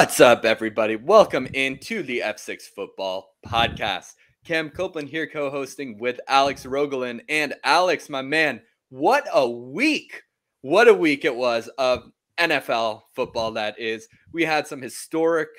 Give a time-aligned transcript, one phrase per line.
[0.00, 0.96] What's up, everybody?
[0.96, 4.14] Welcome into the F6 Football Podcast.
[4.46, 7.20] Cam Copeland here, co hosting with Alex Rogalin.
[7.28, 10.22] And Alex, my man, what a week!
[10.62, 14.08] What a week it was of NFL football, that is.
[14.32, 15.50] We had some historic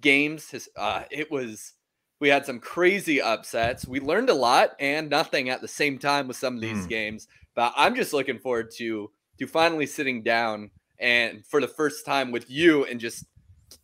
[0.00, 0.50] games.
[0.74, 1.74] Uh, it was,
[2.20, 3.86] we had some crazy upsets.
[3.86, 6.88] We learned a lot and nothing at the same time with some of these mm.
[6.88, 7.28] games.
[7.54, 9.10] But I'm just looking forward to
[9.40, 10.70] to finally sitting down
[11.00, 13.24] and for the first time with you and just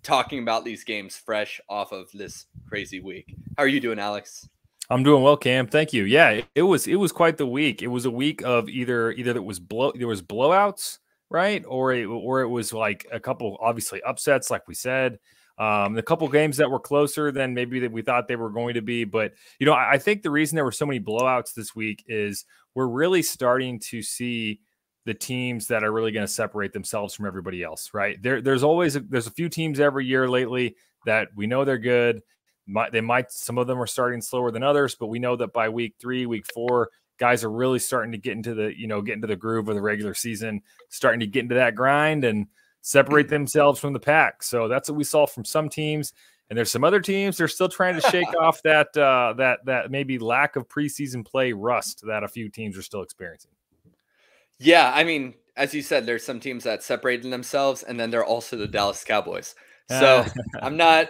[0.06, 3.34] talking about these games fresh off of this crazy week.
[3.58, 4.48] How are you doing, Alex?
[4.88, 5.66] I'm doing well, Cam.
[5.66, 6.04] Thank you.
[6.04, 7.82] Yeah, it, it was it was quite the week.
[7.82, 10.98] It was a week of either either that was blow there was blowouts,
[11.28, 15.18] right, or it, or it was like a couple obviously upsets, like we said.
[15.58, 18.74] Um, a couple games that were closer than maybe that we thought they were going
[18.74, 19.04] to be.
[19.04, 22.04] But you know, I, I think the reason there were so many blowouts this week
[22.06, 24.60] is we're really starting to see
[25.06, 28.20] the teams that are really going to separate themselves from everybody else, right?
[28.20, 30.76] There, there's always a, there's a few teams every year lately
[31.06, 32.22] that we know they're good.
[32.66, 35.52] Might, they might some of them are starting slower than others, but we know that
[35.52, 39.00] by week three, week four, guys are really starting to get into the you know
[39.00, 42.48] get into the groove of the regular season, starting to get into that grind and
[42.82, 44.42] separate themselves from the pack.
[44.42, 46.12] So that's what we saw from some teams.
[46.50, 49.92] And there's some other teams they're still trying to shake off that uh, that that
[49.92, 53.52] maybe lack of preseason play rust that a few teams are still experiencing.
[54.58, 58.20] Yeah, I mean, as you said, there's some teams that separated themselves, and then there
[58.20, 59.54] are also the Dallas Cowboys.
[59.88, 60.24] So
[60.62, 61.08] I'm not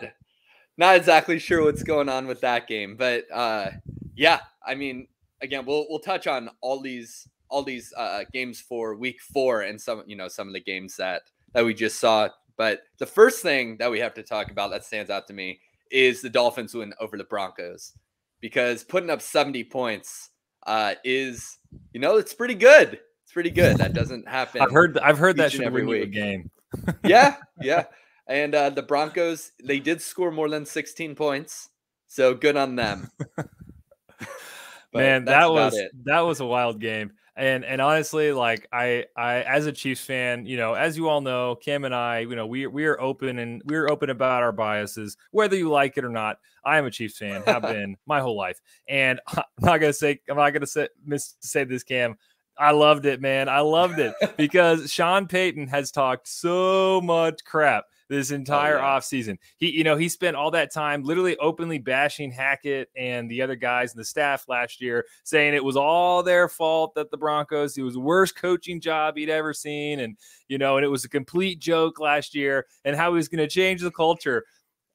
[0.77, 3.70] not exactly sure what's going on with that game, but uh,
[4.14, 5.08] yeah, I mean,
[5.41, 9.81] again, we'll we'll touch on all these all these uh, games for Week Four and
[9.81, 11.22] some you know some of the games that
[11.53, 12.28] that we just saw.
[12.56, 15.60] But the first thing that we have to talk about that stands out to me
[15.91, 17.92] is the Dolphins win over the Broncos
[18.41, 20.31] because putting up 70 points
[20.66, 21.58] uh, is
[21.92, 23.00] you know it's pretty good
[23.36, 23.76] pretty good.
[23.76, 24.62] That doesn't happen.
[24.62, 26.10] I've heard I've heard that every week.
[26.10, 26.50] game.
[27.04, 27.84] yeah, yeah.
[28.26, 31.69] And uh, the Broncos, they did score more than 16 points,
[32.06, 33.10] so good on them.
[34.94, 37.12] Man, that was that was a wild game.
[37.36, 41.20] And and honestly, like I I as a Chiefs fan, you know, as you all
[41.20, 44.52] know, Cam and I, you know, we we are open and we're open about our
[44.52, 46.38] biases, whether you like it or not.
[46.64, 50.20] I am a Chiefs fan, have been my whole life, and I'm not gonna say
[50.30, 52.16] I'm not gonna say miss say this, Cam.
[52.59, 53.49] I loved it, man.
[53.49, 58.83] I loved it because Sean Payton has talked so much crap this oh, entire oh,
[58.83, 58.99] yeah.
[58.99, 59.39] offseason.
[59.59, 63.56] He, you know, he spent all that time literally openly bashing Hackett and the other
[63.56, 67.77] guys in the staff last year, saying it was all their fault that the Broncos,
[67.77, 70.00] it was the worst coaching job he'd ever seen.
[70.00, 70.17] And,
[70.49, 73.47] you know, and it was a complete joke last year and how he was going
[73.47, 74.44] to change the culture.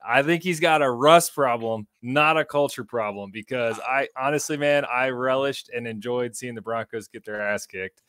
[0.08, 4.86] I think he's got a rust problem, not a culture problem, because I honestly, man,
[4.86, 8.02] I relished and enjoyed seeing the Broncos get their ass kicked.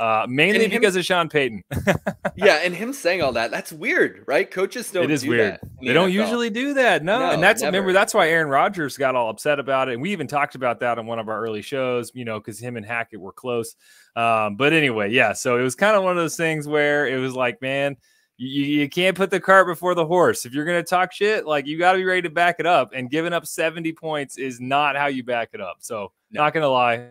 [0.00, 1.62] Uh, mainly him, because of Sean Payton.
[2.36, 4.50] yeah, and him saying all that, that's weird, right?
[4.50, 5.04] Coaches don't.
[5.04, 5.60] It is do weird.
[5.80, 7.04] They don't usually do that.
[7.04, 7.76] No, no and that's never.
[7.76, 10.80] remember that's why Aaron Rodgers got all upset about it, and we even talked about
[10.80, 12.10] that on one of our early shows.
[12.14, 13.76] You know, because him and Hackett were close.
[14.16, 15.34] Um, but anyway, yeah.
[15.34, 17.96] So it was kind of one of those things where it was like, man
[18.38, 20.44] you, you can't put the cart before the horse.
[20.44, 22.66] If you're going to talk shit, like you got to be ready to back it
[22.66, 22.92] up.
[22.94, 25.76] And giving up 70 points is not how you back it up.
[25.80, 26.42] So, no.
[26.42, 27.08] not going to lie,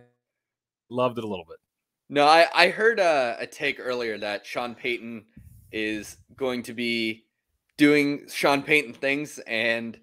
[0.90, 1.58] loved it a little bit.
[2.10, 5.26] No, I, I heard a, a take earlier that Sean Payton
[5.72, 7.26] is going to be
[7.78, 10.00] doing Sean Payton things and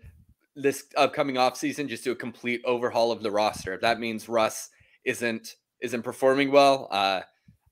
[0.54, 3.72] this upcoming offseason just do a complete overhaul of the roster.
[3.72, 4.70] If that means Russ
[5.04, 7.22] isn't isn't performing well, uh,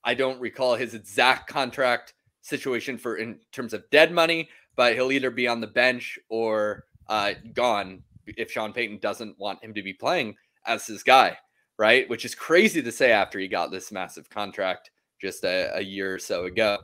[0.03, 5.13] I don't recall his exact contract situation for in terms of dead money, but he'll
[5.13, 9.83] either be on the bench or uh, gone if Sean Payton doesn't want him to
[9.83, 10.37] be playing
[10.67, 11.37] as his guy,
[11.79, 12.09] right?
[12.09, 14.91] Which is crazy to say after he got this massive contract
[15.21, 16.79] just a, a year or so ago.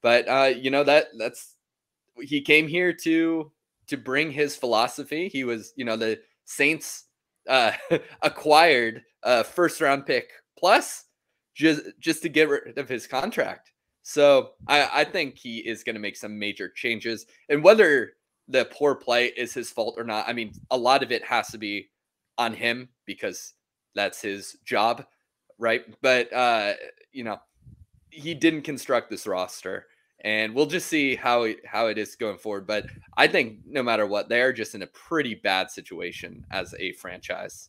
[0.00, 1.56] But uh, you know that that's
[2.20, 3.52] he came here to
[3.88, 5.28] to bring his philosophy.
[5.28, 7.04] He was, you know, the Saints
[7.48, 7.72] uh,
[8.22, 11.04] acquired a first round pick plus
[11.54, 13.71] just just to get rid of his contract.
[14.02, 17.26] So I, I think he is going to make some major changes.
[17.48, 18.12] And whether
[18.48, 21.48] the poor play is his fault or not, I mean, a lot of it has
[21.52, 21.90] to be
[22.36, 23.54] on him because
[23.94, 25.04] that's his job,
[25.58, 25.84] right?
[26.02, 26.74] But uh,
[27.12, 27.38] you know,
[28.10, 29.86] he didn't construct this roster,
[30.24, 32.66] and we'll just see how it, how it is going forward.
[32.66, 36.74] But I think no matter what, they are just in a pretty bad situation as
[36.78, 37.68] a franchise.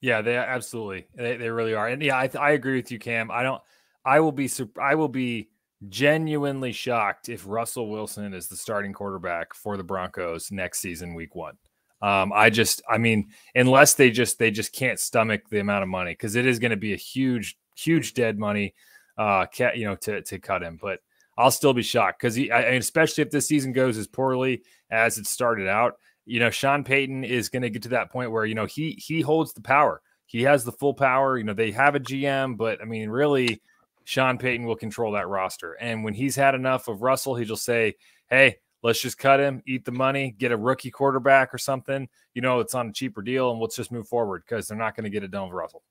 [0.00, 3.30] Yeah, they absolutely they, they really are, and yeah, I, I agree with you, Cam.
[3.30, 3.62] I don't.
[4.04, 5.48] I will be I will be
[5.88, 11.34] genuinely shocked if Russell Wilson is the starting quarterback for the Broncos next season, week
[11.34, 11.56] one.
[12.02, 15.88] Um, I just, I mean, unless they just they just can't stomach the amount of
[15.88, 18.74] money because it is going to be a huge, huge dead money,
[19.16, 20.78] uh, you know, to to cut him.
[20.80, 21.00] But
[21.38, 25.18] I'll still be shocked because he, I, especially if this season goes as poorly as
[25.18, 25.94] it started out,
[26.26, 28.92] you know, Sean Payton is going to get to that point where you know he
[28.92, 30.02] he holds the power.
[30.26, 31.38] He has the full power.
[31.38, 33.62] You know, they have a GM, but I mean, really,
[34.04, 35.72] Sean Payton will control that roster.
[35.74, 37.96] And when he's had enough of Russell, he'll say,
[38.28, 42.08] "Hey, let's just cut him, eat the money, get a rookie quarterback or something.
[42.34, 44.94] You know, it's on a cheaper deal, and let's just move forward because they're not
[44.94, 45.82] going to get it done with Russell."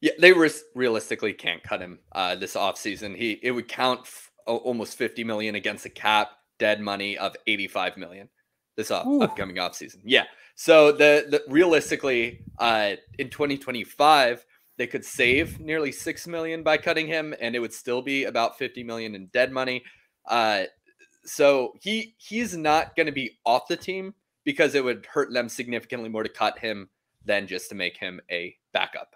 [0.00, 3.16] Yeah, they res- realistically can't cut him uh, this offseason.
[3.16, 7.96] He it would count f- almost 50 million against a cap dead money of 85
[7.96, 8.28] million
[8.76, 10.00] this off- upcoming offseason.
[10.04, 10.24] Yeah.
[10.56, 14.44] So the, the realistically uh, in 2025
[14.76, 18.58] they could save nearly 6 million by cutting him and it would still be about
[18.58, 19.82] 50 million in dead money.
[20.26, 20.64] Uh,
[21.24, 25.48] so he he's not going to be off the team because it would hurt them
[25.48, 26.88] significantly more to cut him
[27.24, 29.14] than just to make him a backup.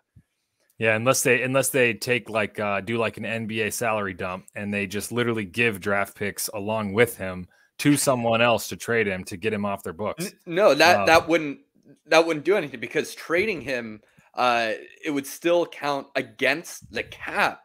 [0.78, 4.72] Yeah, unless they unless they take like uh, do like an NBA salary dump and
[4.72, 9.24] they just literally give draft picks along with him to someone else to trade him
[9.24, 10.32] to get him off their books.
[10.46, 11.58] No, that um, that wouldn't
[12.06, 14.00] that wouldn't do anything because trading him
[14.38, 14.72] uh
[15.04, 17.62] it would still count against the cap.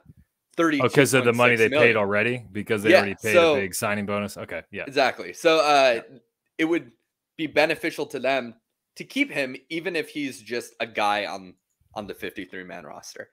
[0.56, 1.90] 30 because oh, of the money they million.
[1.90, 4.38] paid already because they yeah, already paid so, a big signing bonus.
[4.38, 4.84] Okay, yeah.
[4.86, 5.34] Exactly.
[5.34, 6.18] So uh yeah.
[6.60, 6.92] it would
[7.38, 8.54] be beneficial to them
[8.96, 11.56] to keep him even if he's just a guy on
[11.96, 13.30] on the 53 man roster.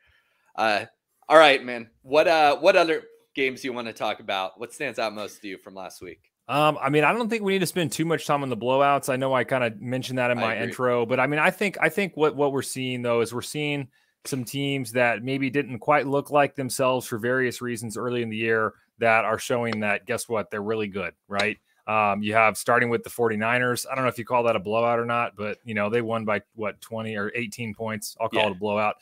[0.56, 0.84] Uh,
[1.28, 1.90] all right, man.
[2.02, 3.04] What uh, what other
[3.34, 4.58] games do you want to talk about?
[4.58, 6.29] What stands out most to you from last week?
[6.50, 8.56] Um, I mean, I don't think we need to spend too much time on the
[8.56, 9.08] blowouts.
[9.08, 11.79] I know I kind of mentioned that in my intro, but I mean, I think
[11.81, 13.87] I think what what we're seeing though is we're seeing
[14.25, 18.37] some teams that maybe didn't quite look like themselves for various reasons early in the
[18.37, 21.56] year that are showing that guess what they're really good, right?
[21.87, 23.87] Um, you have starting with the 49ers.
[23.91, 26.02] I don't know if you call that a blowout or not, but you know, they
[26.02, 28.17] won by what 20 or 18 points.
[28.20, 28.47] I'll call yeah.
[28.49, 28.97] it a blowout.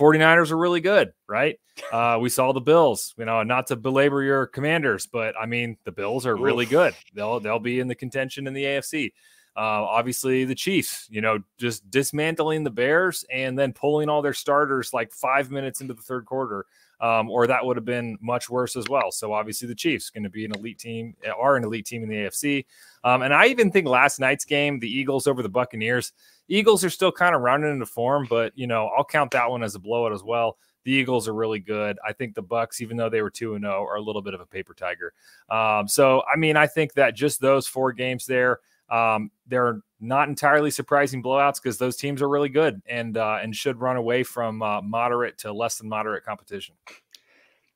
[0.00, 1.58] 49ers are really good, right?
[1.90, 5.78] Uh, we saw the Bills, you know, not to belabor your commanders, but I mean,
[5.84, 6.94] the Bills are really good.
[7.14, 9.12] They'll they'll be in the contention in the AFC.
[9.56, 14.34] Uh, obviously, the Chiefs, you know, just dismantling the Bears and then pulling all their
[14.34, 16.66] starters like five minutes into the third quarter
[17.00, 19.10] um, or that would have been much worse as well.
[19.10, 22.08] So obviously the Chiefs going to be an elite team, are an elite team in
[22.08, 22.66] the AFC.
[23.02, 26.12] Um, and I even think last night's game, the Eagles over the Buccaneers,
[26.50, 29.62] Eagles are still kind of rounding into form, but you know I'll count that one
[29.62, 30.58] as a blowout as well.
[30.84, 31.98] The Eagles are really good.
[32.06, 34.20] I think the Bucks, even though they were two and zero, oh, are a little
[34.20, 35.12] bit of a paper tiger.
[35.48, 38.58] Um, so I mean, I think that just those four games there,
[38.90, 43.54] um, they're not entirely surprising blowouts because those teams are really good and uh, and
[43.54, 46.74] should run away from uh, moderate to less than moderate competition.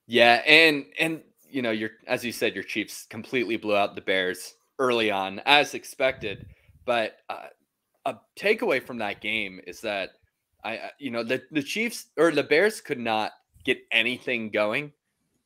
[0.09, 4.01] Yeah, and and you know, your as you said, your Chiefs completely blew out the
[4.01, 6.47] Bears early on, as expected.
[6.85, 7.47] But uh,
[8.07, 10.11] a takeaway from that game is that
[10.65, 13.33] I, you know, the the Chiefs or the Bears could not
[13.65, 14.93] get anything going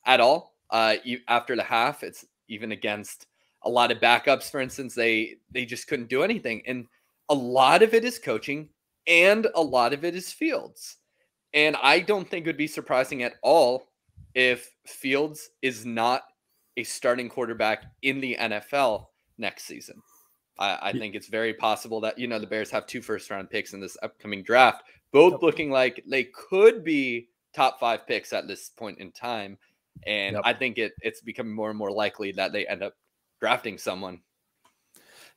[0.07, 0.55] at all.
[0.71, 0.97] Uh,
[1.29, 3.27] after the half, it's even against
[3.63, 6.63] a lot of backups, for instance, they they just couldn't do anything.
[6.67, 6.87] And
[7.29, 8.69] a lot of it is coaching
[9.07, 10.97] and a lot of it is Fields.
[11.55, 13.89] And I don't think it would be surprising at all
[14.35, 16.23] if Fields is not
[16.77, 19.07] a starting quarterback in the NFL
[19.39, 20.01] next season.
[20.59, 23.51] I, I think it's very possible that, you know, the Bears have two first round
[23.51, 24.83] picks in this upcoming draft,
[25.13, 29.59] both looking like they could be top five picks at this point in time.
[30.07, 30.43] And yep.
[30.45, 32.95] I think it it's becoming more and more likely that they end up
[33.41, 34.21] drafting someone.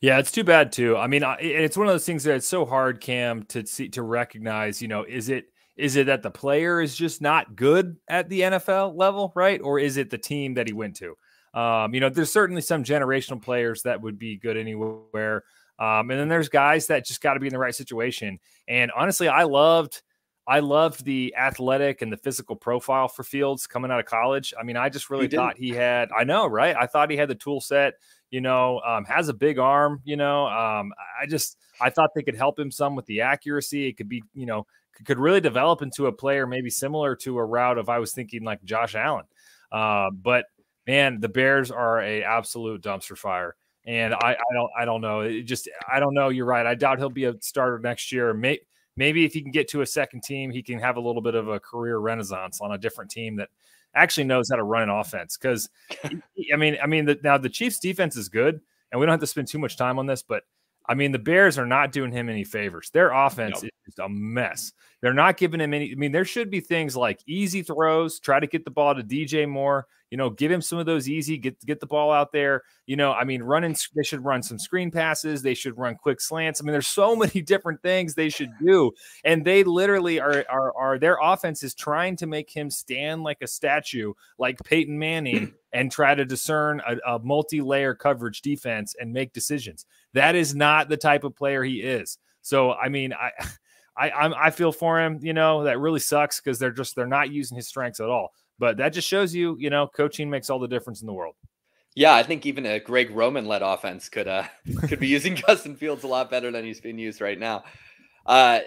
[0.01, 0.97] Yeah, it's too bad too.
[0.97, 4.01] I mean, it's one of those things that it's so hard, Cam, to see to
[4.01, 4.81] recognize.
[4.81, 5.45] You know, is it
[5.77, 9.79] is it that the player is just not good at the NFL level, right, or
[9.79, 11.15] is it the team that he went to?
[11.53, 15.43] Um, you know, there's certainly some generational players that would be good anywhere,
[15.79, 18.39] um, and then there's guys that just got to be in the right situation.
[18.67, 20.01] And honestly, I loved
[20.48, 24.53] I loved the athletic and the physical profile for Fields coming out of college.
[24.60, 26.75] I mean, I just really he thought he had, I know, right?
[26.75, 27.93] I thought he had the tool set,
[28.31, 30.48] you know, um, has a big arm, you know.
[30.48, 33.88] Um, I just, I thought they could help him some with the accuracy.
[33.88, 34.65] It could be, you know,
[35.05, 38.43] could really develop into a player maybe similar to a route of I was thinking
[38.43, 39.25] like Josh Allen.
[39.72, 40.46] Uh, but
[40.88, 43.55] man, the Bears are a absolute dumpster fire.
[43.85, 45.21] And I, I don't, I don't know.
[45.21, 46.29] It just, I don't know.
[46.29, 46.65] You're right.
[46.65, 48.33] I doubt he'll be a starter next year.
[48.33, 48.59] May,
[48.95, 51.35] maybe if he can get to a second team, he can have a little bit
[51.35, 53.50] of a career renaissance on a different team that
[53.95, 55.38] actually knows how to run an offense.
[55.38, 55.69] Because
[56.53, 58.61] I mean, I mean, the, now the Chiefs' defense is good,
[58.91, 60.43] and we don't have to spend too much time on this, but
[60.88, 62.89] I mean, the Bears are not doing him any favors.
[62.89, 64.73] Their offense is a mess.
[65.01, 65.91] They're not giving him any.
[65.91, 69.03] I mean, there should be things like easy throws, try to get the ball to
[69.03, 72.31] DJ more, You know, give him some of those easy, get get the ball out
[72.31, 72.63] there.
[72.85, 73.75] You know, I mean, running.
[73.95, 75.41] They should run some screen passes.
[75.41, 76.61] They should run quick slants.
[76.61, 78.91] I mean, there's so many different things they should do,
[79.23, 83.41] and they literally are are are their offense is trying to make him stand like
[83.41, 89.11] a statue, like Peyton Manning, and try to discern a, a multi-layer coverage defense and
[89.11, 89.85] make decisions.
[90.13, 92.17] That is not the type of player he is.
[92.41, 93.31] So, I mean, I.
[93.97, 95.19] I I'm, i feel for him.
[95.21, 98.31] You know that really sucks because they're just they're not using his strengths at all.
[98.57, 101.35] But that just shows you, you know, coaching makes all the difference in the world.
[101.95, 104.45] Yeah, I think even a Greg Roman led offense could uh
[104.87, 107.63] could be using Justin Fields a lot better than he's being used right now.
[108.25, 108.59] Uh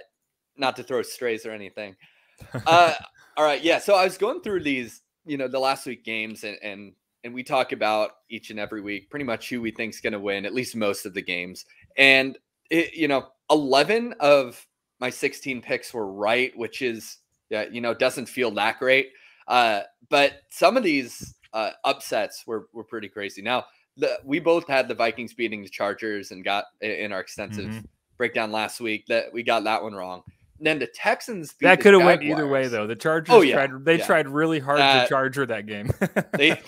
[0.57, 1.97] not to throw strays or anything.
[2.67, 2.93] Uh
[3.37, 3.79] all right, yeah.
[3.79, 6.93] So I was going through these, you know, the last week games and and
[7.25, 10.21] and we talk about each and every week pretty much who we think's going to
[10.21, 11.65] win at least most of the games.
[11.97, 12.39] And
[12.71, 14.65] it, you know, 11 of
[15.01, 17.19] my 16 picks were right, which is,
[17.51, 19.11] yeah, you know, doesn't feel that great.
[19.49, 23.43] Uh, but some of these uh, upsets were, were pretty crazy.
[23.43, 23.65] Now,
[23.97, 27.87] the, we both had the Vikings beating the Chargers and got in our extensive mm-hmm.
[28.19, 30.23] breakdown last week that we got that one wrong.
[30.61, 32.87] Then the Texans that could have went either way though.
[32.87, 34.07] The Chargers oh, yeah, tried they yeah.
[34.07, 35.91] tried really hard uh, to Charger that game.
[36.33, 36.61] they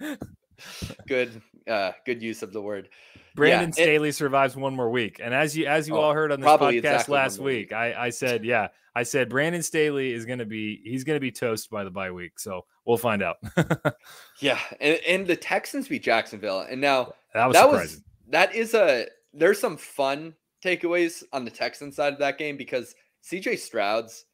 [1.06, 2.88] good uh, good use of the word.
[3.34, 5.20] Brandon yeah, Staley it, survives one more week.
[5.22, 8.06] And as you as you oh, all heard on this podcast exactly last week, I,
[8.06, 11.84] I said, yeah, I said Brandon Staley is gonna be he's gonna be toast by
[11.84, 12.38] the bye week.
[12.38, 13.36] So we'll find out.
[14.40, 14.58] yeah.
[14.80, 16.60] And, and, the Texans beat Jacksonville.
[16.60, 17.96] And now that was that surprising.
[17.96, 20.34] was that is a there's some fun
[20.64, 22.94] takeaways on the Texan side of that game because
[23.24, 24.26] CJ Stroud's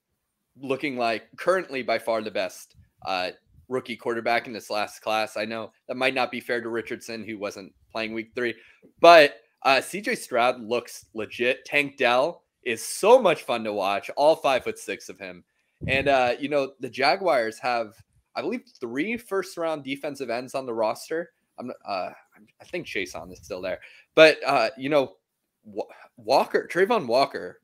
[0.61, 3.31] looking like currently by far the best uh,
[3.69, 5.37] rookie quarterback in this last class.
[5.37, 8.55] I know that might not be fair to Richardson, who wasn't playing week three.
[9.01, 11.65] But uh, CJ Stroud looks legit.
[11.65, 14.11] Tank Dell is so much fun to watch.
[14.17, 15.45] All five foot six of him,
[15.87, 17.95] and uh, you know the Jaguars have,
[18.35, 21.31] I believe, three first round defensive ends on the roster.
[21.59, 22.11] I'm, uh,
[22.61, 23.81] I think Chaisson is still there,
[24.15, 25.17] but uh, you know,
[26.17, 27.61] Walker, Travon Walker,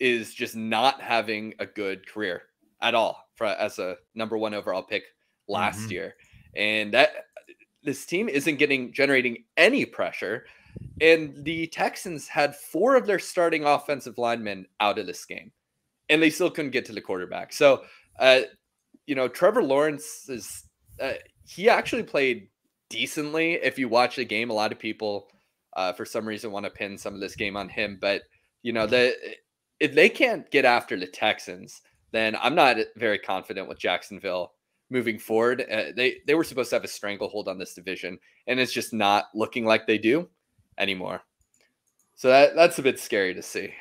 [0.00, 2.42] is just not having a good career
[2.80, 5.04] at all for as a number one overall pick
[5.48, 5.92] last mm-hmm.
[5.92, 6.14] year,
[6.56, 7.26] and that
[7.82, 10.46] this team isn't getting generating any pressure.
[11.00, 15.52] And the Texans had four of their starting offensive linemen out of this game,
[16.08, 17.52] and they still couldn't get to the quarterback.
[17.52, 17.84] So,
[18.18, 18.42] uh,
[19.06, 20.64] you know, Trevor Lawrence is
[21.00, 21.14] uh,
[21.46, 22.48] he actually played
[22.88, 23.54] decently.
[23.54, 25.28] If you watch the game, a lot of people,
[25.76, 27.98] uh, for some reason, want to pin some of this game on him.
[28.00, 28.22] But
[28.62, 29.14] you know, the
[29.80, 34.52] if they can't get after the Texans, then I'm not very confident with Jacksonville
[34.90, 35.64] moving forward.
[35.70, 38.92] Uh, they they were supposed to have a stranglehold on this division, and it's just
[38.92, 40.28] not looking like they do
[40.78, 41.22] anymore.
[42.14, 43.72] So that that's a bit scary to see.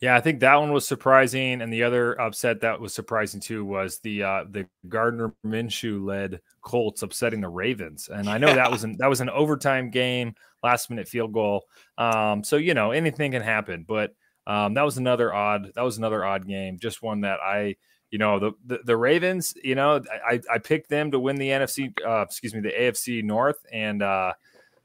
[0.00, 3.64] Yeah, I think that one was surprising, and the other upset that was surprising too
[3.64, 8.56] was the uh, the Gardner Minshew led Colts upsetting the Ravens, and I know yeah.
[8.56, 11.66] that was an that was an overtime game, last minute field goal.
[11.98, 14.12] Um, so you know anything can happen, but
[14.46, 17.76] um, that was another odd that was another odd game, just one that I
[18.10, 19.54] you know the, the, the Ravens.
[19.62, 21.92] You know, I I picked them to win the NFC.
[22.04, 24.32] Uh, excuse me, the AFC North, and uh,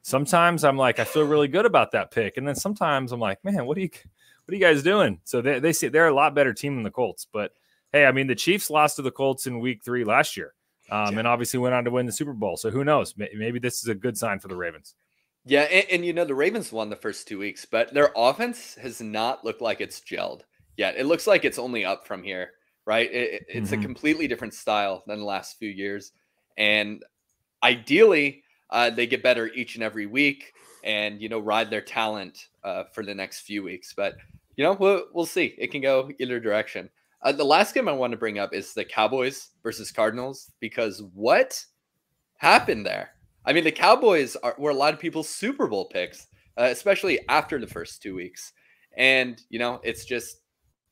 [0.02, 3.44] sometimes I'm like I feel really good about that pick, and then sometimes I'm like,
[3.44, 3.90] man, what are you
[4.46, 5.20] what are you guys doing?
[5.24, 7.52] So they they say they're a lot better team than the Colts, but
[7.92, 10.54] hey, I mean the Chiefs lost to the Colts in Week Three last year,
[10.92, 11.20] um, yeah.
[11.20, 12.58] and obviously went on to win the Super Bowl.
[12.58, 13.16] So who knows?
[13.18, 14.94] Maybe this is a good sign for the Ravens.
[15.48, 18.76] Yeah, and, and, you know the Ravens won the first two weeks, but their offense
[18.76, 20.42] has not looked like it's gelled
[20.76, 20.96] yet.
[20.98, 22.52] It looks like it's only up from here
[22.88, 23.12] right?
[23.12, 23.82] It, it's mm-hmm.
[23.82, 26.14] a completely different style than the last few years.
[26.58, 27.04] And
[27.62, 32.48] ideally, uh, they get better each and every week and, you know, ride their talent
[32.64, 33.94] uh, for the next few weeks.
[33.96, 34.16] But,
[34.56, 35.54] you know, we'll, we'll see.
[35.58, 36.90] It can go either direction.
[37.22, 41.04] Uh, the last game I want to bring up is the Cowboys versus Cardinals because
[41.14, 41.62] what
[42.38, 43.12] happened there?
[43.48, 46.28] I mean, the Cowboys are, were a lot of people's Super Bowl picks,
[46.58, 48.52] uh, especially after the first two weeks.
[48.98, 50.42] And, you know, it's just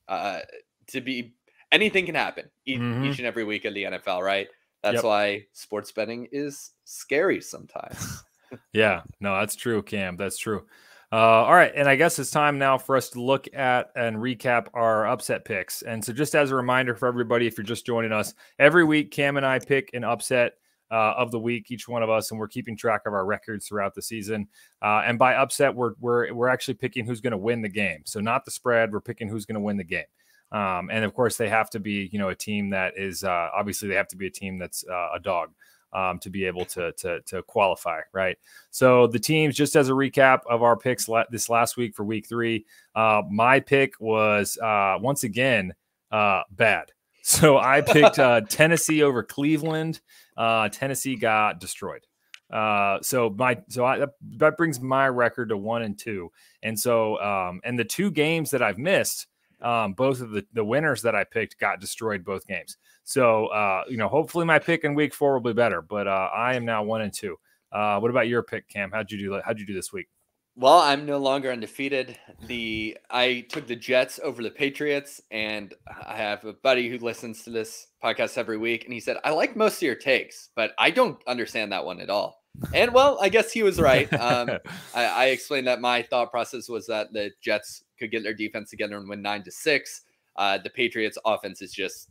[0.07, 0.39] uh,
[0.87, 1.35] to be
[1.71, 3.05] anything can happen each, mm-hmm.
[3.05, 4.47] each and every week in the NFL, right?
[4.81, 5.03] That's yep.
[5.03, 8.23] why sports betting is scary sometimes.
[8.73, 10.15] yeah, no, that's true, Cam.
[10.15, 10.65] That's true.
[11.11, 14.17] Uh, all right, and I guess it's time now for us to look at and
[14.17, 15.81] recap our upset picks.
[15.81, 19.11] And so, just as a reminder for everybody, if you're just joining us, every week
[19.11, 20.53] Cam and I pick an upset
[20.95, 23.67] uh, of the week, each one of us, and we're keeping track of our records
[23.67, 24.47] throughout the season.
[24.81, 28.01] Uh, and by upset, we're we're we're actually picking who's going to win the game.
[28.05, 28.93] So not the spread.
[28.93, 30.05] We're picking who's going to win the game.
[30.53, 33.49] Um, and of course, they have to be, you know, a team that is uh,
[33.53, 35.49] obviously they have to be a team that's uh, a dog
[35.91, 38.37] um, to be able to, to to qualify, right?
[38.71, 42.05] So the teams, just as a recap of our picks la- this last week for
[42.05, 45.73] Week Three, uh, my pick was uh, once again
[46.09, 46.93] bad.
[47.27, 49.99] So I picked uh, Tennessee over Cleveland.
[50.37, 52.05] Uh, Tennessee got destroyed.
[52.51, 54.05] Uh, so my so I,
[54.37, 56.31] that brings my record to one and two.
[56.61, 59.25] And so um, and the two games that I've missed,
[59.59, 62.77] um, both of the the winners that I picked got destroyed both games.
[63.05, 65.81] So uh, you know, hopefully my pick in week four will be better.
[65.81, 67.37] But uh, I am now one and two.
[67.71, 68.91] Uh, what about your pick, Cam?
[68.91, 69.41] How'd you do?
[69.43, 70.09] How'd you do this week?
[70.57, 72.17] Well, I'm no longer undefeated.
[72.47, 75.73] The I took the Jets over the Patriots, and
[76.07, 79.31] I have a buddy who listens to this podcast every week, and he said I
[79.31, 82.41] like most of your takes, but I don't understand that one at all.
[82.73, 84.11] And well, I guess he was right.
[84.13, 84.49] Um,
[84.95, 88.69] I, I, explained that my thought process was that the Jets could get their defense
[88.69, 90.03] together and win nine to six.
[90.37, 92.09] Uh, the Patriots' offense is just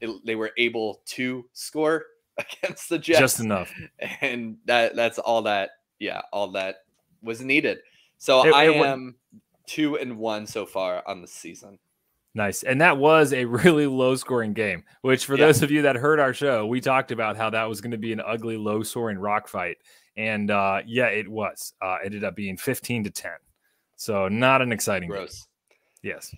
[0.00, 2.06] it, they were able to score
[2.38, 3.70] against the Jets just enough,
[4.22, 6.76] and that that's all that yeah all that
[7.24, 7.78] was needed.
[8.18, 9.16] So it, I it am
[9.66, 11.78] two and one so far on the season.
[12.34, 12.64] Nice.
[12.64, 15.46] And that was a really low scoring game, which for yeah.
[15.46, 17.98] those of you that heard our show, we talked about how that was going to
[17.98, 19.78] be an ugly, low scoring rock fight.
[20.16, 21.74] And uh, yeah, it was.
[21.80, 23.32] Uh, ended up being 15 to 10.
[23.96, 25.46] So not an exciting gross.
[26.02, 26.12] Game.
[26.12, 26.34] Yes.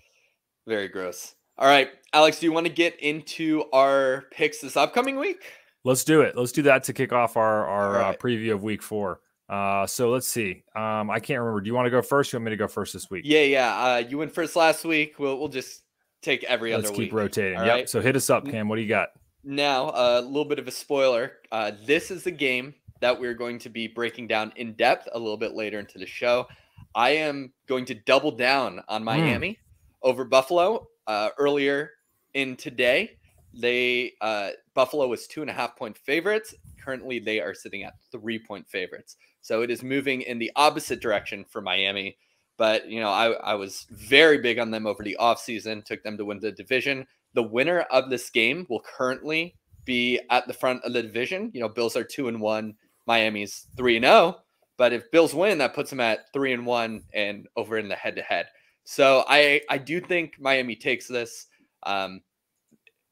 [0.65, 1.35] Very gross.
[1.59, 5.43] All right, Alex, do you want to get into our picks this upcoming week?
[5.83, 6.37] Let's do it.
[6.37, 8.13] Let's do that to kick off our our uh, right.
[8.13, 9.21] uh, preview of week four.
[9.49, 10.63] Uh, so let's see.
[10.75, 11.61] Um, I can't remember.
[11.61, 12.33] Do you want to go first?
[12.33, 13.23] you want me to go first this week?
[13.25, 13.75] Yeah, yeah.
[13.75, 15.19] Uh, you went first last week.
[15.19, 15.83] We'll we'll just
[16.21, 17.13] take every let's other keep week.
[17.13, 17.59] rotating.
[17.59, 17.67] Yep.
[17.67, 17.89] Right?
[17.89, 18.67] So hit us up, Cam.
[18.67, 19.09] What do you got?
[19.43, 21.33] Now, a little bit of a spoiler.
[21.51, 25.19] Uh, this is the game that we're going to be breaking down in depth a
[25.19, 26.47] little bit later into the show.
[26.95, 29.05] I am going to double down on hmm.
[29.05, 29.57] Miami mm.
[30.01, 30.87] over Buffalo.
[31.05, 31.91] Uh, earlier
[32.33, 33.17] in today,
[33.53, 36.53] they uh, Buffalo was two and a half point favorites.
[36.83, 39.15] Currently, they are sitting at three point favorites.
[39.47, 42.17] So it is moving in the opposite direction for Miami.
[42.57, 46.17] But, you know, I, I was very big on them over the offseason, took them
[46.17, 47.07] to win the division.
[47.33, 51.49] The winner of this game will currently be at the front of the division.
[51.53, 52.75] You know, Bills are two and one,
[53.05, 54.03] Miami's three and.
[54.03, 54.41] Oh.
[54.75, 57.95] But if Bills win, that puts them at three and one and over in the
[57.95, 58.47] head to head.
[58.83, 61.47] So I I do think Miami takes this.
[61.83, 62.19] Um,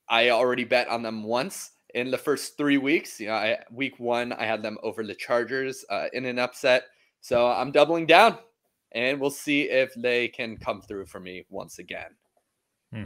[0.10, 3.20] I already bet on them once in the first three weeks.
[3.20, 6.84] You know, I, week one I had them over the Chargers uh, in an upset,
[7.22, 8.38] so I'm doubling down,
[8.92, 12.12] and we'll see if they can come through for me once again.
[12.94, 13.06] Hmm.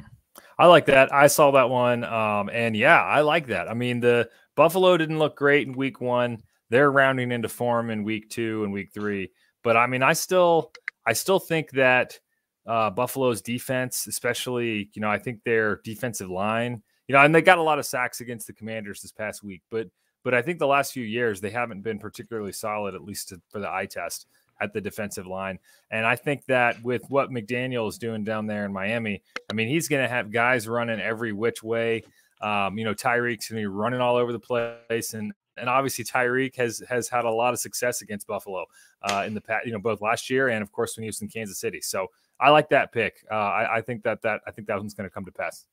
[0.58, 1.14] I like that.
[1.14, 3.70] I saw that one, um, and yeah, I like that.
[3.70, 6.40] I mean, the Buffalo didn't look great in week one.
[6.70, 9.32] They're rounding into form in week two and week three,
[9.64, 10.72] but I mean, I still,
[11.06, 12.20] I still think that
[12.66, 17.42] uh, Buffalo's defense, especially, you know, I think their defensive line you know, and they
[17.42, 19.88] got a lot of sacks against the Commanders this past week, but
[20.24, 23.42] but I think the last few years they haven't been particularly solid, at least to,
[23.50, 24.28] for the eye test
[24.62, 25.58] at the defensive line.
[25.90, 29.70] And I think that with what McDaniel is doing down there in Miami, I mean,
[29.70, 32.04] he's going to have guys running every which way.
[32.42, 36.06] Um, you know, Tyreek's going to be running all over the place, and and obviously
[36.06, 38.66] Tyreek has has had a lot of success against Buffalo
[39.02, 41.22] uh, in the past, you know, both last year and of course when he was
[41.22, 41.82] in Kansas City.
[41.82, 42.08] So
[42.40, 43.26] I like that pick.
[43.32, 45.66] Uh, I, I think that that I think that one's going to come to pass.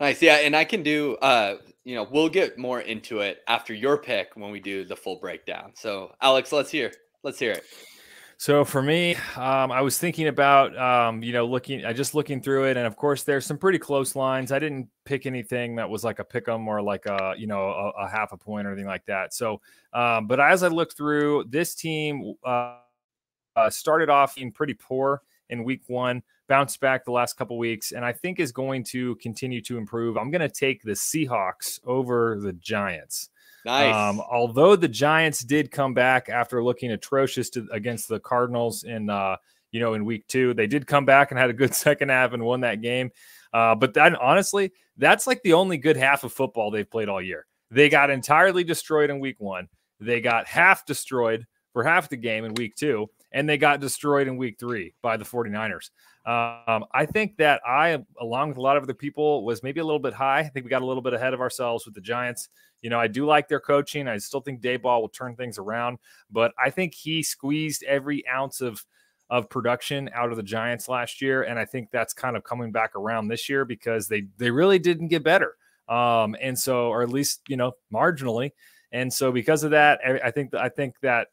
[0.00, 0.20] Nice.
[0.20, 0.36] Yeah.
[0.36, 4.32] And I can do, uh, you know, we'll get more into it after your pick
[4.34, 5.72] when we do the full breakdown.
[5.74, 6.92] So, Alex, let's hear.
[7.22, 7.64] Let's hear it.
[8.36, 12.40] So for me, um, I was thinking about, um, you know, looking, I just looking
[12.42, 14.50] through it, and of course, there's some pretty close lines.
[14.50, 17.68] I didn't pick anything that was like a pick 'em or like a, you know,
[17.68, 19.32] a, a, half a point or anything like that.
[19.32, 19.60] So,
[19.92, 22.78] um, but as I looked through, this team uh,
[23.54, 27.92] uh, started off in pretty poor in week one bounced back the last couple weeks,
[27.92, 30.16] and I think is going to continue to improve.
[30.16, 33.30] I'm going to take the Seahawks over the Giants.
[33.64, 33.94] Nice.
[33.94, 39.08] Um, although the Giants did come back after looking atrocious to, against the Cardinals in
[39.08, 39.36] uh,
[39.72, 42.32] you know in week two, they did come back and had a good second half
[42.32, 43.10] and won that game.
[43.52, 47.22] Uh, but then honestly, that's like the only good half of football they've played all
[47.22, 47.46] year.
[47.70, 49.68] They got entirely destroyed in week one.
[50.00, 54.28] They got half destroyed for half the game in week two, and they got destroyed
[54.28, 55.90] in week three by the 49ers.
[56.24, 59.84] Um, I think that I, along with a lot of other people, was maybe a
[59.84, 60.38] little bit high.
[60.38, 62.48] I think we got a little bit ahead of ourselves with the Giants.
[62.80, 64.06] You know, I do like their coaching.
[64.06, 65.98] I still think Daboll will turn things around,
[66.30, 68.84] but I think he squeezed every ounce of
[69.30, 72.70] of production out of the Giants last year, and I think that's kind of coming
[72.70, 75.56] back around this year because they they really didn't get better.
[75.88, 78.52] Um, and so, or at least you know, marginally.
[78.92, 81.28] And so, because of that, I think I think that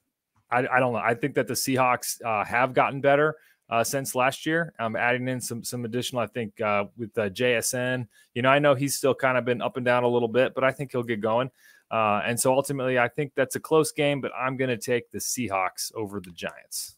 [0.52, 1.00] I, I don't know.
[1.00, 3.36] I think that the Seahawks uh, have gotten better
[3.70, 4.74] uh, since last year.
[4.80, 6.22] I'm adding in some some additional.
[6.22, 8.08] I think uh, with uh, JSN.
[8.34, 10.54] You know, I know he's still kind of been up and down a little bit,
[10.54, 11.50] but I think he'll get going.
[11.90, 15.12] Uh, and so ultimately, I think that's a close game, but I'm going to take
[15.12, 16.96] the Seahawks over the Giants.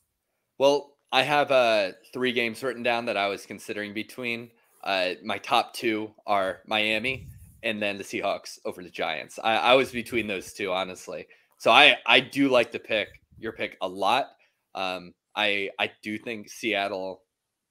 [0.59, 4.51] Well, I have uh, three games written down that I was considering between.
[4.83, 7.27] uh, my top two are Miami
[7.63, 9.39] and then the Seahawks over the Giants.
[9.43, 11.27] I, I was between those two, honestly.
[11.57, 14.29] So I I do like the pick, your pick a lot.
[14.75, 17.23] Um, I I do think Seattle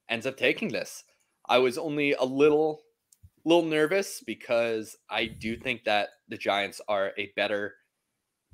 [0.08, 1.04] ends up taking this.
[1.48, 2.82] I was only a little
[3.44, 7.74] little nervous because I do think that the Giants are a better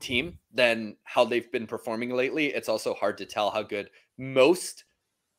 [0.01, 2.47] team than how they've been performing lately.
[2.47, 4.85] It's also hard to tell how good most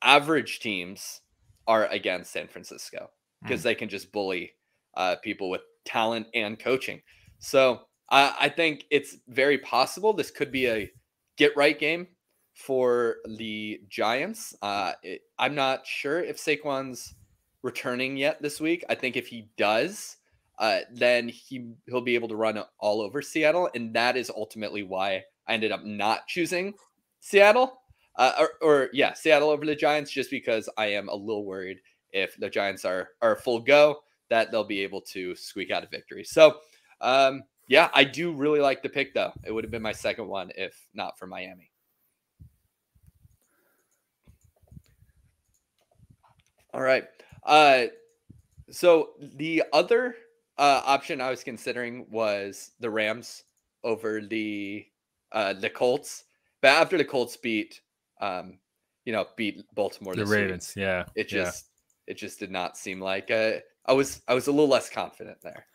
[0.03, 1.21] average teams
[1.67, 3.09] are against San Francisco
[3.41, 3.63] because mm.
[3.63, 4.51] they can just bully
[4.95, 7.01] uh, people with talent and coaching.
[7.39, 10.91] So uh, I think it's very possible this could be a
[11.39, 12.05] get right game
[12.53, 14.53] for the Giants.
[14.61, 17.15] Uh, it, I'm not sure if Saquon's
[17.63, 18.83] returning yet this week.
[18.89, 20.17] I think if he does,
[20.59, 24.83] uh, then he he'll be able to run all over Seattle, and that is ultimately
[24.83, 26.73] why I ended up not choosing
[27.21, 27.81] Seattle.
[28.17, 31.77] Uh, or, or yeah, Seattle over the Giants, just because I am a little worried
[32.11, 35.87] if the Giants are are full go that they'll be able to squeak out a
[35.87, 36.23] victory.
[36.23, 36.57] So,
[37.01, 39.31] um, yeah, I do really like the pick though.
[39.45, 41.71] It would have been my second one if not for Miami.
[46.73, 47.05] All right.
[47.43, 47.85] Uh,
[48.71, 50.15] so the other
[50.57, 53.43] uh, option I was considering was the Rams
[53.83, 54.85] over the
[55.31, 56.25] uh, the Colts,
[56.61, 57.81] but after the Colts beat,
[58.19, 58.57] um,
[59.05, 61.67] you know, beat Baltimore, the Ravens, week, yeah, it just
[62.07, 62.13] yeah.
[62.13, 65.39] it just did not seem like a, I was I was a little less confident
[65.41, 65.67] there.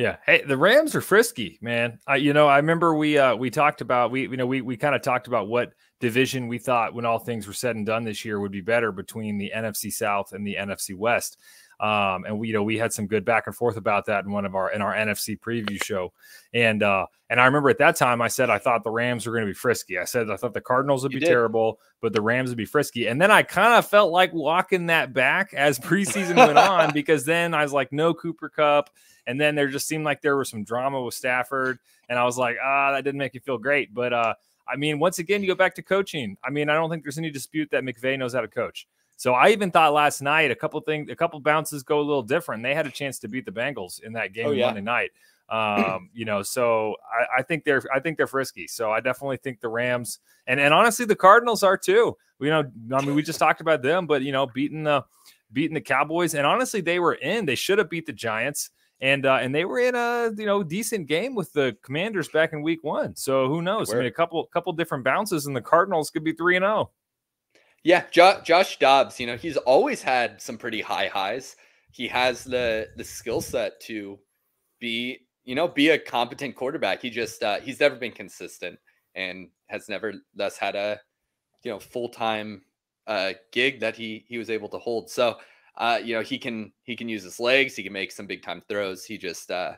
[0.00, 0.16] Yeah.
[0.24, 1.98] Hey, the Rams are frisky, man.
[2.06, 4.78] I, you know, I remember we uh we talked about we you know we we
[4.78, 8.02] kind of talked about what division we thought when all things were said and done
[8.02, 11.36] this year would be better between the NFC South and the NFC West.
[11.80, 14.30] Um, and we, you know, we had some good back and forth about that in
[14.30, 16.12] one of our in our NFC preview show.
[16.52, 19.32] And uh, and I remember at that time I said I thought the Rams were
[19.32, 19.98] going to be frisky.
[19.98, 21.30] I said I thought the Cardinals would you be did.
[21.30, 23.06] terrible, but the Rams would be frisky.
[23.06, 27.24] And then I kind of felt like walking that back as preseason went on because
[27.24, 28.90] then I was like, no Cooper Kupp.
[29.26, 31.78] And then there just seemed like there was some drama with Stafford.
[32.10, 33.94] And I was like, ah, that didn't make you feel great.
[33.94, 34.34] But uh,
[34.68, 36.36] I mean, once again, you go back to coaching.
[36.44, 38.86] I mean, I don't think there's any dispute that McVay knows how to coach.
[39.20, 42.22] So I even thought last night a couple things, a couple bounces go a little
[42.22, 42.62] different.
[42.62, 44.64] They had a chance to beat the Bengals in that game oh, yeah.
[44.64, 45.10] Monday night.
[45.50, 48.66] Um, you know, so I, I, think they're I think they're frisky.
[48.66, 52.16] So I definitely think the Rams and and honestly the Cardinals are too.
[52.40, 55.04] You know, I mean, we just talked about them, but you know, beating the
[55.52, 57.44] beating the Cowboys, and honestly, they were in.
[57.44, 58.70] They should have beat the Giants
[59.02, 62.54] and uh, and they were in a you know decent game with the Commanders back
[62.54, 63.16] in Week One.
[63.16, 63.88] So who knows?
[63.88, 63.98] Where?
[63.98, 66.90] I mean, a couple couple different bounces, and the Cardinals could be three and zero.
[67.82, 71.56] Yeah, jo- Josh Dobbs, you know, he's always had some pretty high highs.
[71.92, 74.18] He has the the skill set to
[74.80, 77.00] be, you know, be a competent quarterback.
[77.00, 78.78] He just uh, he's never been consistent
[79.14, 81.00] and has never thus had a
[81.64, 82.62] you know full-time
[83.06, 85.10] uh gig that he he was able to hold.
[85.10, 85.38] So,
[85.76, 88.42] uh you know, he can he can use his legs, he can make some big
[88.42, 89.04] time throws.
[89.04, 89.72] He just uh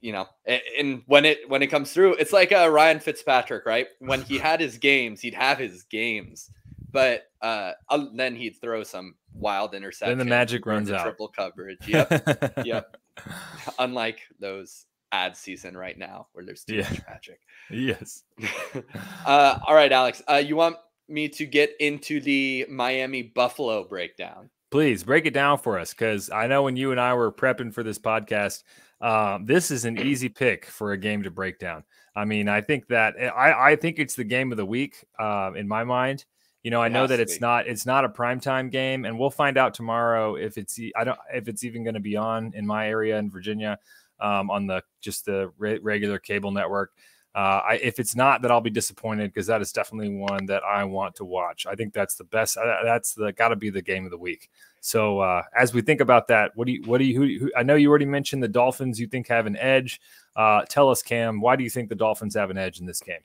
[0.00, 3.88] you know, and when it when it comes through, it's like uh, Ryan Fitzpatrick, right?
[3.98, 6.50] When he had his games, he'd have his games
[6.92, 7.72] but uh,
[8.14, 10.18] then he'd throw some wild interception.
[10.18, 11.02] Then the magic runs out.
[11.02, 11.78] Triple coverage.
[11.86, 12.62] Yep.
[12.64, 12.96] yep.
[13.78, 16.88] Unlike those ad season right now where there's too yeah.
[16.90, 17.40] much magic.
[17.70, 18.24] Yes.
[19.26, 20.22] uh, all right, Alex.
[20.28, 20.76] Uh, you want
[21.08, 24.50] me to get into the Miami Buffalo breakdown?
[24.70, 27.74] Please break it down for us because I know when you and I were prepping
[27.74, 28.62] for this podcast,
[29.00, 31.82] um, this is an easy pick for a game to break down.
[32.14, 35.52] I mean, I think that I, I think it's the game of the week uh,
[35.56, 36.24] in my mind.
[36.62, 37.40] You know, I know that it's be.
[37.40, 41.18] not it's not a primetime game, and we'll find out tomorrow if it's I don't
[41.32, 43.78] if it's even going to be on in my area in Virginia
[44.20, 46.92] um, on the just the re- regular cable network.
[47.32, 50.64] Uh, I, if it's not, that I'll be disappointed because that is definitely one that
[50.64, 51.64] I want to watch.
[51.64, 52.56] I think that's the best.
[52.56, 54.50] Uh, that's the got to be the game of the week.
[54.80, 57.52] So uh, as we think about that, what do you what do you who, who,
[57.56, 58.98] I know you already mentioned the Dolphins.
[58.98, 60.00] You think have an edge?
[60.34, 63.00] Uh, tell us, Cam, why do you think the Dolphins have an edge in this
[63.00, 63.20] game?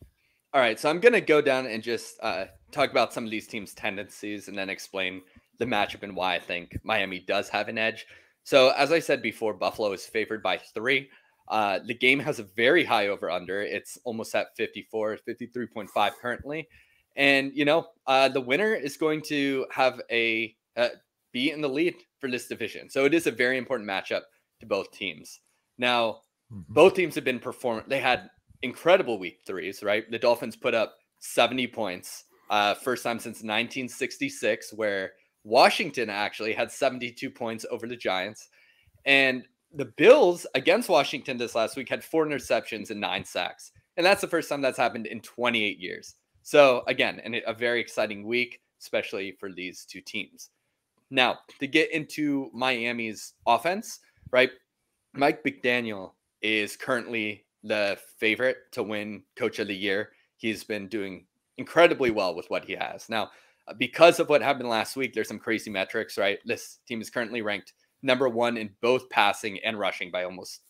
[0.54, 3.47] All right, so I'm gonna go down and just uh, talk about some of these
[3.47, 5.21] teams' tendencies, and then explain
[5.57, 8.05] the matchup and why I think Miami does have an edge.
[8.43, 11.09] So, as I said before, Buffalo is favored by three.
[11.47, 13.61] Uh, the game has a very high over under.
[13.61, 16.67] It's almost at 54, 53.5 currently.
[17.15, 20.89] And, you know, uh, the winner is going to have a uh,
[21.31, 22.89] be in the lead for this division.
[22.89, 24.21] So it is a very important matchup
[24.59, 25.39] to both teams.
[25.77, 26.73] Now, mm-hmm.
[26.73, 27.85] both teams have been performing.
[27.88, 28.29] They had
[28.61, 30.09] incredible week threes, right?
[30.09, 36.71] The Dolphins put up 70 points, uh, first time since 1966, where Washington actually had
[36.71, 38.49] 72 points over the Giants.
[39.05, 43.71] And the Bills against Washington this last week had four interceptions and nine sacks.
[43.97, 46.15] And that's the first time that's happened in 28 years.
[46.41, 50.49] So, again, and a very exciting week, especially for these two teams.
[51.10, 53.99] Now, to get into Miami's offense,
[54.31, 54.51] right?
[55.13, 60.10] Mike McDaniel is currently the favorite to win coach of the year.
[60.38, 61.25] He's been doing
[61.58, 63.10] incredibly well with what he has.
[63.10, 63.32] Now,
[63.68, 66.39] uh, because of what happened last week, there's some crazy metrics, right?
[66.46, 70.62] This team is currently ranked number one in both passing and rushing by almost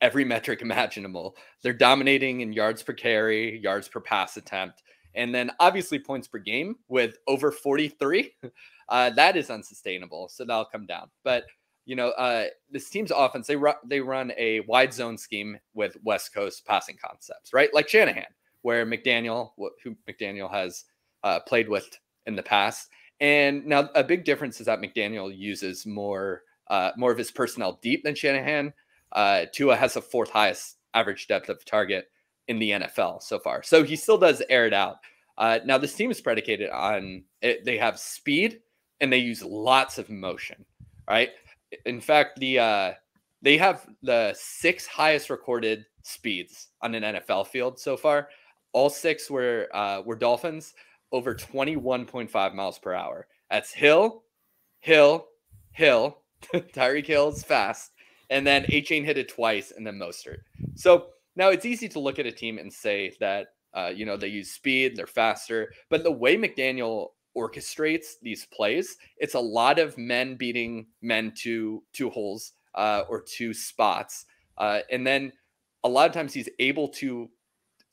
[0.00, 1.36] every metric imaginable.
[1.62, 4.82] They're dominating in yards per carry, yards per pass attempt,
[5.14, 8.32] and then obviously points per game with over 43.
[8.88, 10.28] Uh, that is unsustainable.
[10.28, 11.10] So that'll come down.
[11.24, 11.42] But
[11.86, 15.96] you know, uh, this team's offense they run they run a wide zone scheme with
[16.04, 17.68] West Coast passing concepts, right?
[17.74, 18.26] Like Shanahan,
[18.66, 19.50] where McDaniel,
[19.84, 20.86] who McDaniel has
[21.22, 21.88] uh, played with
[22.26, 22.88] in the past.
[23.20, 27.78] And now a big difference is that McDaniel uses more uh, more of his personnel
[27.80, 28.72] deep than Shanahan.
[29.12, 32.10] Uh, Tua has the fourth highest average depth of target
[32.48, 33.62] in the NFL so far.
[33.62, 34.96] So he still does air it out.
[35.38, 38.62] Uh, now, this team is predicated on it, they have speed
[39.00, 40.64] and they use lots of motion,
[41.08, 41.30] right?
[41.84, 42.92] In fact, the uh,
[43.42, 48.28] they have the six highest recorded speeds on an NFL field so far.
[48.72, 50.74] All six were uh, were Dolphins
[51.12, 53.26] over 21.5 miles per hour.
[53.50, 54.24] That's Hill,
[54.80, 55.26] Hill,
[55.72, 56.18] Hill.
[56.54, 57.92] Tyreek Hill's fast,
[58.30, 60.40] and then Achane hit it twice, and then Mostert.
[60.74, 64.16] So now it's easy to look at a team and say that uh, you know
[64.16, 69.78] they use speed, they're faster, but the way McDaniel orchestrates these plays, it's a lot
[69.78, 74.26] of men beating men to two holes uh, or two spots,
[74.58, 75.32] uh, and then
[75.84, 77.30] a lot of times he's able to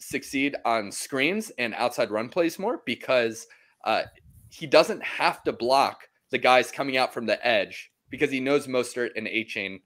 [0.10, 3.48] succeed on screens and outside run plays more because
[3.86, 4.04] uh,
[4.50, 8.68] he doesn't have to block the guys coming out from the edge because he knows
[8.68, 9.82] Mostert and Achane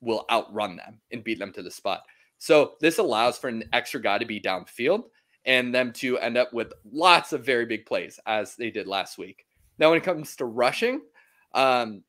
[0.00, 2.02] will outrun them and beat them to the spot.
[2.38, 5.04] So this allows for an extra guy to be downfield
[5.44, 9.18] and them to end up with lots of very big plays as they did last
[9.18, 9.44] week.
[9.78, 11.02] Now, when it comes to rushing,
[11.54, 12.02] um,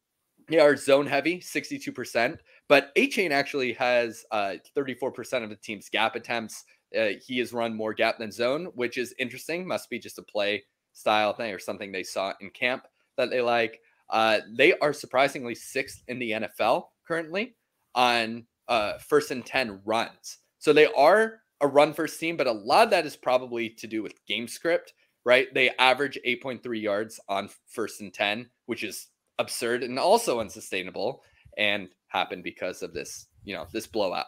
[0.48, 6.16] they are zone heavy, 62%, but Achane actually has uh, 34% of the team's gap
[6.16, 6.66] attempts.
[6.98, 9.68] Uh, he has run more gap than zone, which is interesting.
[9.68, 12.86] Must be just a play style thing or something they saw in camp
[13.18, 13.82] that they like.
[14.10, 17.56] Uh, they are surprisingly sixth in the NFL currently
[17.96, 20.38] on uh, first and 10 runs.
[20.60, 23.88] So they are a run first team, but a lot of that is probably to
[23.88, 24.94] do with game script,
[25.26, 25.48] right?
[25.54, 29.08] They average 8.3 yards on first and 10, which is
[29.40, 31.24] absurd and also unsustainable
[31.58, 34.26] and happened because of this, you know, this blowout.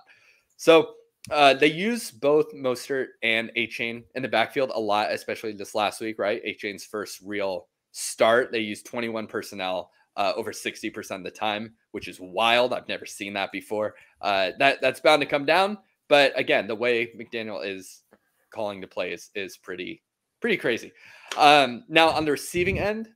[0.57, 0.93] So
[1.31, 6.01] uh, they use both Mostert and Achane in the backfield a lot, especially this last
[6.01, 6.41] week, right?
[6.45, 8.51] Achane's first real start.
[8.51, 12.73] They use 21 personnel uh, over 60% of the time, which is wild.
[12.73, 13.95] I've never seen that before.
[14.21, 15.77] Uh, that that's bound to come down.
[16.07, 18.03] But again, the way McDaniel is
[18.53, 20.03] calling the plays is pretty
[20.39, 20.91] pretty crazy.
[21.37, 23.09] Um, now on the receiving end,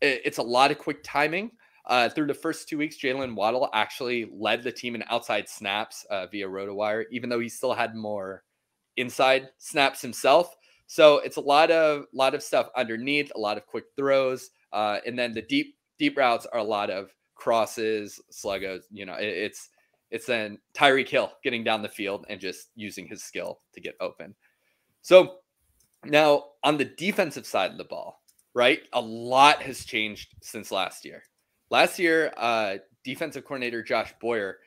[0.00, 1.50] it, it's a lot of quick timing.
[1.86, 6.06] Uh, through the first two weeks, Jaylen Waddle actually led the team in outside snaps
[6.10, 8.42] uh, via RotoWire, even though he still had more
[8.96, 10.54] inside snaps himself.
[10.86, 14.98] So it's a lot of lot of stuff underneath, a lot of quick throws, uh,
[15.06, 18.82] and then the deep deep routes are a lot of crosses, sluggos.
[18.90, 19.68] You know, it, it's
[20.10, 23.96] it's then Tyreek Hill getting down the field and just using his skill to get
[24.00, 24.34] open.
[25.02, 25.38] So
[26.04, 28.22] now on the defensive side of the ball,
[28.54, 28.80] right?
[28.92, 31.24] A lot has changed since last year.
[31.74, 34.58] Last year, uh, defensive coordinator Josh Boyer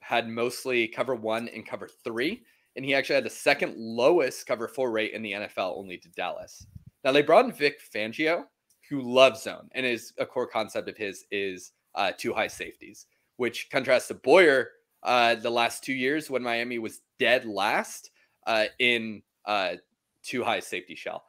[0.00, 2.44] had mostly cover one and cover three
[2.76, 6.08] and he actually had the second lowest cover four rate in the NFL, only to
[6.16, 6.66] Dallas.
[7.04, 8.44] Now they brought in Vic Fangio,
[8.88, 13.04] who loves zone, and is a core concept of his is uh, two high safeties,
[13.36, 14.70] which contrasts to Boyer
[15.02, 18.12] uh, the last two years when Miami was dead last
[18.46, 19.74] uh, in uh,
[20.22, 21.24] two high safety shell.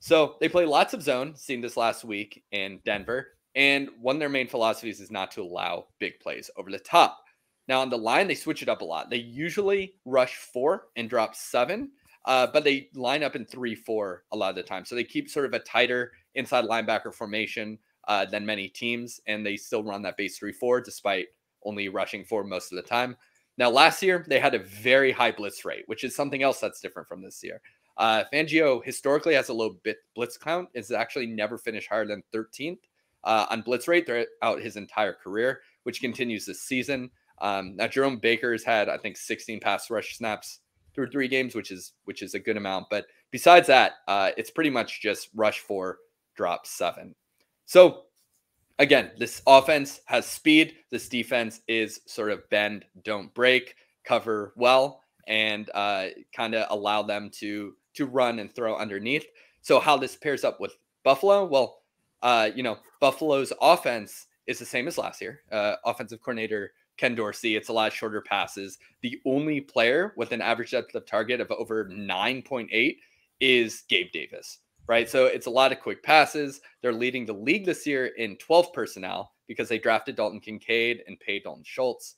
[0.00, 3.35] So they play lots of zone, seen this last week in Denver.
[3.56, 7.24] And one of their main philosophies is not to allow big plays over the top.
[7.68, 9.10] Now on the line, they switch it up a lot.
[9.10, 11.90] They usually rush four and drop seven,
[12.26, 14.84] uh, but they line up in three, four a lot of the time.
[14.84, 19.44] So they keep sort of a tighter inside linebacker formation uh, than many teams, and
[19.44, 21.26] they still run that base three, four despite
[21.64, 23.16] only rushing four most of the time.
[23.58, 26.80] Now last year they had a very high blitz rate, which is something else that's
[26.80, 27.60] different from this year.
[27.96, 30.68] Uh, Fangio historically has a low bit blitz count.
[30.74, 32.80] Is actually never finished higher than 13th
[33.26, 37.10] uh, on blitz rate throughout his entire career, which continues this season.
[37.42, 40.60] Um, now Jerome Baker's had I think 16 pass rush snaps
[40.94, 42.86] through three games, which is which is a good amount.
[42.88, 45.98] But besides that, uh, it's pretty much just rush four,
[46.36, 47.14] drop seven.
[47.66, 48.04] So
[48.78, 50.76] again, this offense has speed.
[50.90, 57.02] This defense is sort of bend, don't break, cover well, and uh, kind of allow
[57.02, 59.26] them to to run and throw underneath.
[59.62, 61.44] So how this pairs up with Buffalo?
[61.44, 61.82] Well,
[62.22, 65.42] uh, you know, Buffalo's offense is the same as last year.
[65.50, 67.56] Uh, offensive coordinator Ken Dorsey.
[67.56, 68.78] It's a lot shorter passes.
[69.02, 72.96] The only player with an average depth of target of over 9.8
[73.40, 75.08] is Gabe Davis, right?
[75.08, 76.60] So it's a lot of quick passes.
[76.80, 81.20] They're leading the league this year in 12 personnel because they drafted Dalton Kincaid and
[81.20, 82.16] paid Dalton Schultz.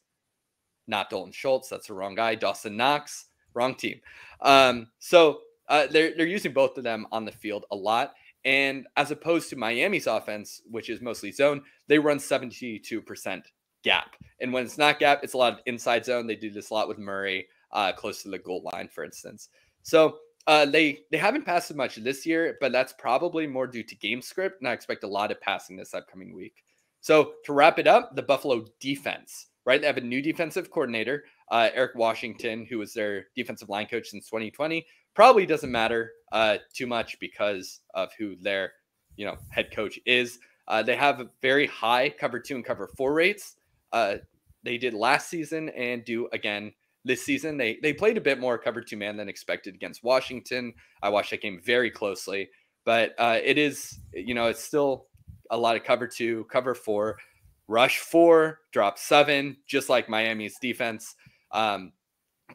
[0.86, 2.34] Not Dalton Schultz, that's the wrong guy.
[2.34, 4.00] Dawson Knox, wrong team.
[4.40, 8.14] Um, so uh, they're, they're using both of them on the field a lot.
[8.48, 13.42] And as opposed to Miami's offense, which is mostly zone, they run 72%
[13.84, 14.16] gap.
[14.40, 16.26] And when it's not gap, it's a lot of inside zone.
[16.26, 19.50] They do this a lot with Murray uh, close to the goal line, for instance.
[19.82, 23.82] So uh, they they haven't passed as much this year, but that's probably more due
[23.82, 24.62] to game script.
[24.62, 26.64] And I expect a lot of passing this upcoming week.
[27.02, 29.78] So to wrap it up, the Buffalo defense, right?
[29.78, 34.08] They have a new defensive coordinator, uh, Eric Washington, who was their defensive line coach
[34.08, 34.86] since 2020.
[35.12, 38.72] Probably doesn't matter uh, too much because of who their
[39.16, 40.38] you know head coach is.
[40.66, 43.56] Uh, they have very high cover two and cover four rates
[43.92, 44.16] uh,
[44.62, 46.72] they did last season and do again
[47.04, 47.56] this season.
[47.56, 50.74] They they played a bit more cover two man than expected against Washington.
[51.02, 52.50] I watched that game very closely,
[52.84, 55.06] but uh, it is you know it's still
[55.50, 57.18] a lot of cover two, cover four,
[57.66, 61.14] rush four, drop seven, just like Miami's defense.
[61.52, 61.92] Um,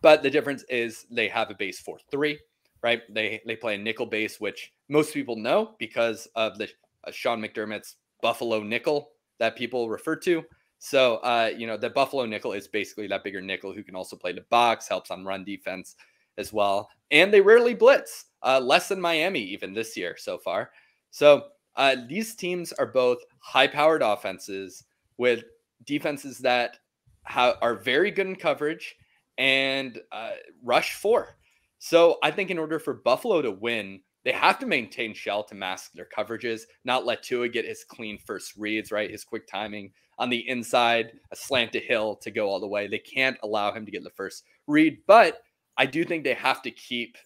[0.01, 2.37] but the difference is they have a base four three,
[2.83, 3.01] right?
[3.13, 6.69] They they play a nickel base, which most people know because of the
[7.05, 10.43] uh, Sean McDermott's Buffalo nickel that people refer to.
[10.79, 14.17] So, uh, you know, the Buffalo nickel is basically that bigger nickel who can also
[14.17, 15.95] play the box, helps on run defense
[16.37, 16.89] as well.
[17.09, 20.71] And they rarely blitz, uh, less than Miami even this year so far.
[21.09, 21.45] So,
[21.77, 24.83] uh, these teams are both high powered offenses
[25.17, 25.45] with
[25.85, 26.77] defenses that
[27.23, 28.95] ha- are very good in coverage
[29.37, 30.31] and uh,
[30.63, 31.37] rush four.
[31.85, 35.53] So, I think in order for Buffalo to win, they have to maintain shell to
[35.53, 39.11] mask their coverages, not let Tua get his clean first reads, right?
[39.11, 42.87] His quick timing on the inside, a slant to hill to go all the way.
[42.87, 45.41] They can't allow him to get the first read, but
[45.75, 47.17] I do think they have to keep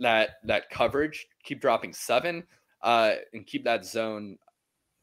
[0.00, 2.44] that that coverage, keep dropping seven,
[2.82, 4.36] uh, and keep that zone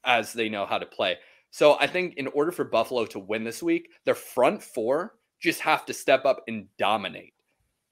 [0.04, 1.18] as they know how to play.
[1.50, 5.62] So I think in order for Buffalo to win this week, their front four just
[5.62, 7.34] have to step up and dominate.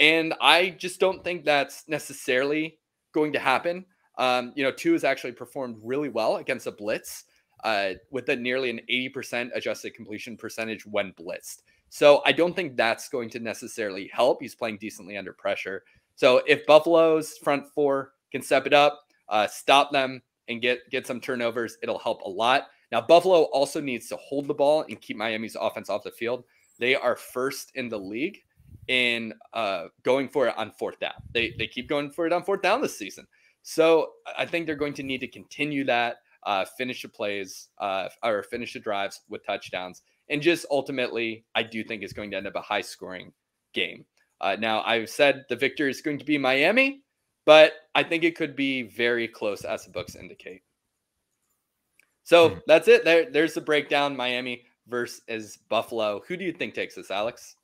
[0.01, 2.79] And I just don't think that's necessarily
[3.13, 3.85] going to happen.
[4.17, 7.25] Um, you know, Tua has actually performed really well against a blitz
[7.63, 11.61] uh, with a nearly an 80% adjusted completion percentage when blitzed.
[11.89, 14.41] So I don't think that's going to necessarily help.
[14.41, 15.83] He's playing decently under pressure.
[16.15, 21.05] So if Buffalo's front four can step it up, uh, stop them, and get get
[21.05, 22.67] some turnovers, it'll help a lot.
[22.91, 26.43] Now Buffalo also needs to hold the ball and keep Miami's offense off the field.
[26.79, 28.39] They are first in the league
[28.87, 31.13] in uh, going for it on fourth down.
[31.33, 33.27] They they keep going for it on fourth down this season.
[33.63, 38.09] So I think they're going to need to continue that uh, finish the plays uh,
[38.23, 40.01] or finish the drives with touchdowns.
[40.29, 43.33] And just ultimately, I do think it's going to end up a high scoring
[43.73, 44.05] game.
[44.39, 47.03] Uh, now, I've said the victor is going to be Miami,
[47.45, 50.63] but I think it could be very close as the books indicate.
[52.23, 52.59] So hmm.
[52.65, 53.05] that's it.
[53.05, 56.23] There, there's the breakdown Miami versus Buffalo.
[56.27, 57.55] Who do you think takes this, Alex?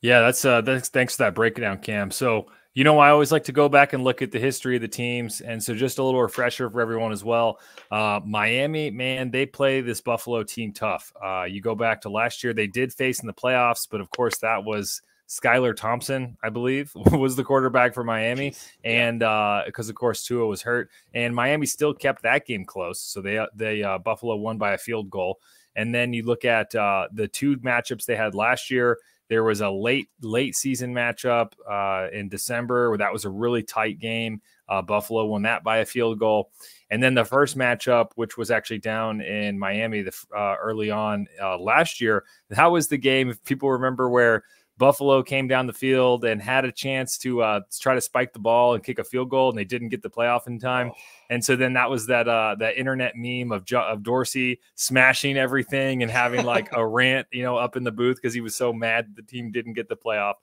[0.00, 2.10] Yeah, that's uh that's thanks for that breakdown, Cam.
[2.10, 4.82] So you know, I always like to go back and look at the history of
[4.82, 5.40] the teams.
[5.40, 7.58] And so, just a little refresher for everyone as well.
[7.90, 11.12] Uh, Miami, man, they play this Buffalo team tough.
[11.22, 14.08] Uh, you go back to last year, they did face in the playoffs, but of
[14.10, 18.52] course, that was Skylar Thompson, I believe, was the quarterback for Miami.
[18.52, 18.68] Jeez.
[18.84, 19.18] And
[19.66, 20.90] because, uh, of course, Tua was hurt.
[21.12, 23.00] And Miami still kept that game close.
[23.00, 25.40] So, they, they uh, Buffalo won by a field goal.
[25.76, 28.98] And then you look at uh, the two matchups they had last year.
[29.30, 33.62] There was a late late season matchup uh, in December where that was a really
[33.62, 34.42] tight game.
[34.68, 36.50] Uh, Buffalo won that by a field goal,
[36.90, 41.26] and then the first matchup, which was actually down in Miami the, uh, early on
[41.40, 43.30] uh, last year, that was the game.
[43.30, 44.44] If people remember where
[44.80, 48.38] Buffalo came down the field and had a chance to uh, try to spike the
[48.38, 50.90] ball and kick a field goal, and they didn't get the playoff in time.
[50.90, 50.98] Oh.
[51.28, 56.02] And so then that was that uh, that internet meme of of Dorsey smashing everything
[56.02, 58.72] and having like a rant, you know, up in the booth because he was so
[58.72, 60.34] mad the team didn't get the playoff.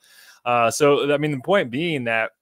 [0.46, 2.34] Uh, so I mean, the point being that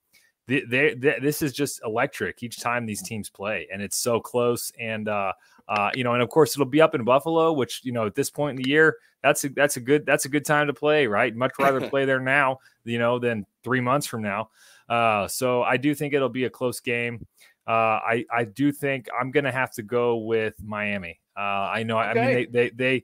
[0.47, 4.19] they, they, they, this is just electric each time these teams play, and it's so
[4.19, 4.69] close.
[4.77, 5.31] And uh,
[5.69, 8.15] uh, you know, and of course it'll be up in Buffalo, which you know at
[8.15, 10.73] this point in the year, that's a, that's a good that's a good time to
[10.73, 11.36] play, right?
[11.36, 14.49] Much rather play there now, you know, than three months from now.
[14.88, 17.26] Uh, so I do think it'll be a close game.
[17.67, 21.19] Uh, I I do think I'm gonna have to go with Miami.
[21.36, 21.99] Uh, I know.
[21.99, 22.09] Okay.
[22.09, 23.03] I mean, they they they.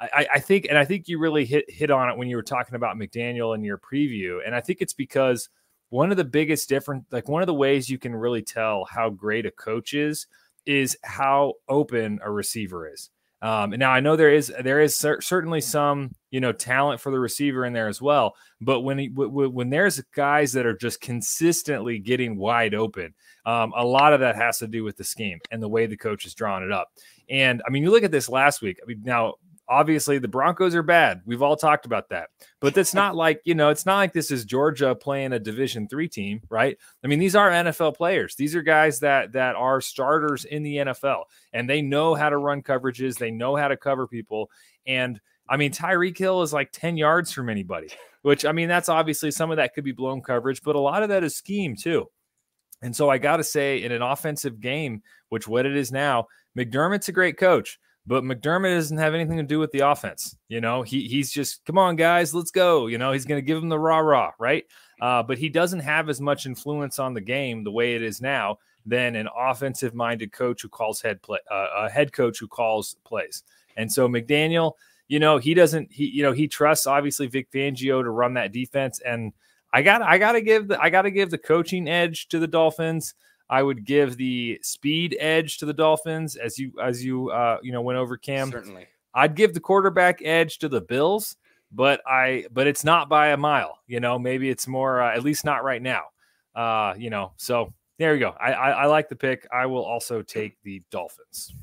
[0.00, 2.42] I, I think, and I think you really hit hit on it when you were
[2.42, 5.48] talking about McDaniel in your preview, and I think it's because
[5.88, 9.10] one of the biggest different, like one of the ways you can really tell how
[9.10, 10.28] great a coach is,
[10.66, 13.10] is how open a receiver is.
[13.40, 17.00] Um, and now I know there is there is cer- certainly some you know talent
[17.00, 18.34] for the receiver in there as well.
[18.60, 23.14] But when he, w- when there's guys that are just consistently getting wide open,
[23.46, 25.96] um, a lot of that has to do with the scheme and the way the
[25.96, 26.88] coach is drawing it up.
[27.30, 28.78] And I mean, you look at this last week.
[28.82, 29.34] I mean, now
[29.68, 31.22] obviously the Broncos are bad.
[31.26, 32.30] We've all talked about that.
[32.60, 35.88] But that's not like, you know, it's not like this is Georgia playing a division
[35.88, 36.76] 3 team, right?
[37.04, 38.34] I mean, these are NFL players.
[38.34, 42.38] These are guys that that are starters in the NFL and they know how to
[42.38, 44.50] run coverages, they know how to cover people
[44.86, 47.88] and I mean, Tyreek Hill is like 10 yards from anybody,
[48.22, 51.02] which I mean, that's obviously some of that could be blown coverage, but a lot
[51.02, 52.06] of that is scheme too.
[52.82, 56.28] And so I got to say, in an offensive game, which what it is now,
[56.56, 57.78] McDermott's a great coach.
[58.08, 60.34] But McDermott doesn't have anything to do with the offense.
[60.48, 62.86] You know, he he's just come on, guys, let's go.
[62.86, 64.64] You know, he's going to give him the rah rah, right?
[64.98, 68.22] Uh, but he doesn't have as much influence on the game the way it is
[68.22, 68.56] now
[68.86, 72.96] than an offensive minded coach who calls head play, uh, a head coach who calls
[73.04, 73.42] plays.
[73.76, 74.72] And so McDaniel,
[75.06, 78.52] you know, he doesn't he you know he trusts obviously Vic Fangio to run that
[78.52, 79.34] defense, and
[79.74, 82.38] I got I got to give the I got to give the coaching edge to
[82.38, 83.12] the Dolphins.
[83.50, 87.72] I would give the speed edge to the Dolphins as you as you uh, you
[87.72, 88.50] know went over Cam.
[88.50, 88.86] Certainly.
[89.14, 91.36] I'd give the quarterback edge to the Bills,
[91.72, 93.78] but I but it's not by a mile.
[93.86, 96.02] You know, maybe it's more uh, at least not right now.
[96.54, 98.34] Uh, you know, so there you go.
[98.40, 99.46] I, I I like the pick.
[99.52, 101.54] I will also take the Dolphins.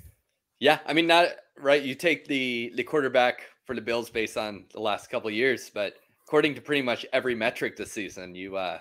[0.60, 1.30] Yeah, I mean, not
[1.60, 1.84] right.
[1.84, 5.94] You take the the quarterback for the Bills based on the last couple years, but
[6.24, 8.80] according to pretty much every metric this season, you uh,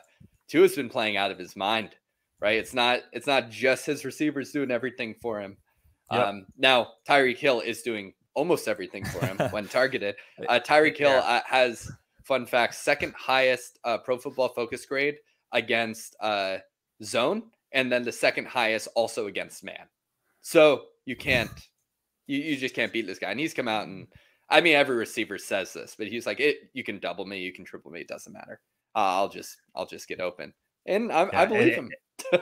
[0.48, 1.90] Tua's been playing out of his mind
[2.45, 2.59] right?
[2.59, 5.57] It's not it's not just his receivers doing everything for him.
[6.12, 6.26] Yep.
[6.26, 10.14] Um, now Tyreek Hill is doing almost everything for him when targeted.
[10.47, 11.90] Uh, Tyreek Hill uh, has
[12.22, 15.16] fun fact second highest uh, Pro Football Focus grade
[15.53, 16.59] against uh,
[17.03, 19.88] zone, and then the second highest also against man.
[20.42, 21.51] So you can't
[22.26, 23.30] you, you just can't beat this guy.
[23.30, 24.07] And he's come out and
[24.51, 26.59] I mean every receiver says this, but he's like it.
[26.74, 28.61] You can double me, you can triple me, it doesn't matter.
[28.95, 30.53] Uh, I'll just I'll just get open,
[30.84, 31.90] and I, yeah, I believe him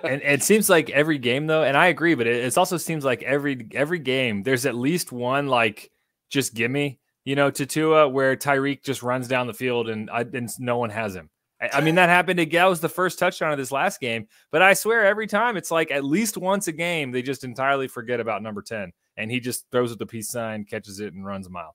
[0.05, 3.05] and it seems like every game though, and I agree, but it, it also seems
[3.05, 5.91] like every every game there's at least one like
[6.31, 10.21] just gimme, you know, to Tua where Tyreek just runs down the field and, I,
[10.21, 11.31] and no one has him.
[11.61, 14.27] I, I mean, that happened to That was the first touchdown of this last game,
[14.51, 17.89] but I swear every time it's like at least once a game they just entirely
[17.89, 21.25] forget about number ten, and he just throws it the peace sign, catches it, and
[21.25, 21.75] runs a mile.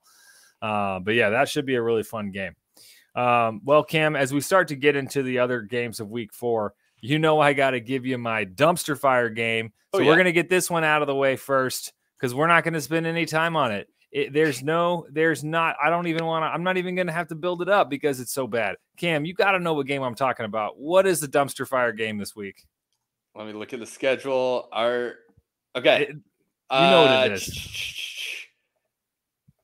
[0.62, 2.56] Uh, but yeah, that should be a really fun game.
[3.16, 6.74] Um, well, Cam, as we start to get into the other games of Week Four
[7.02, 9.72] you know I got to give you my dumpster fire game.
[9.94, 10.10] Oh, so oh, yeah.
[10.10, 12.74] we're going to get this one out of the way first because we're not going
[12.74, 13.88] to spend any time on it.
[14.12, 14.34] it.
[14.34, 17.28] There's no, there's not, I don't even want to, I'm not even going to have
[17.28, 18.76] to build it up because it's so bad.
[18.98, 20.80] Cam, you got to know what game I'm talking about.
[20.80, 22.66] What is the dumpster fire game this week?
[23.36, 24.68] Let me look at the schedule.
[24.72, 25.16] Our,
[25.76, 26.04] okay.
[26.04, 26.22] It, you
[26.70, 28.48] know uh, what it is.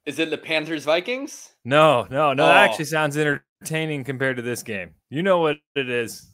[0.06, 1.50] Is it the Panthers Vikings?
[1.66, 2.44] No, no, no.
[2.44, 2.48] Oh.
[2.48, 4.96] That actually sounds entertaining compared to this game.
[5.10, 6.33] You know what it is.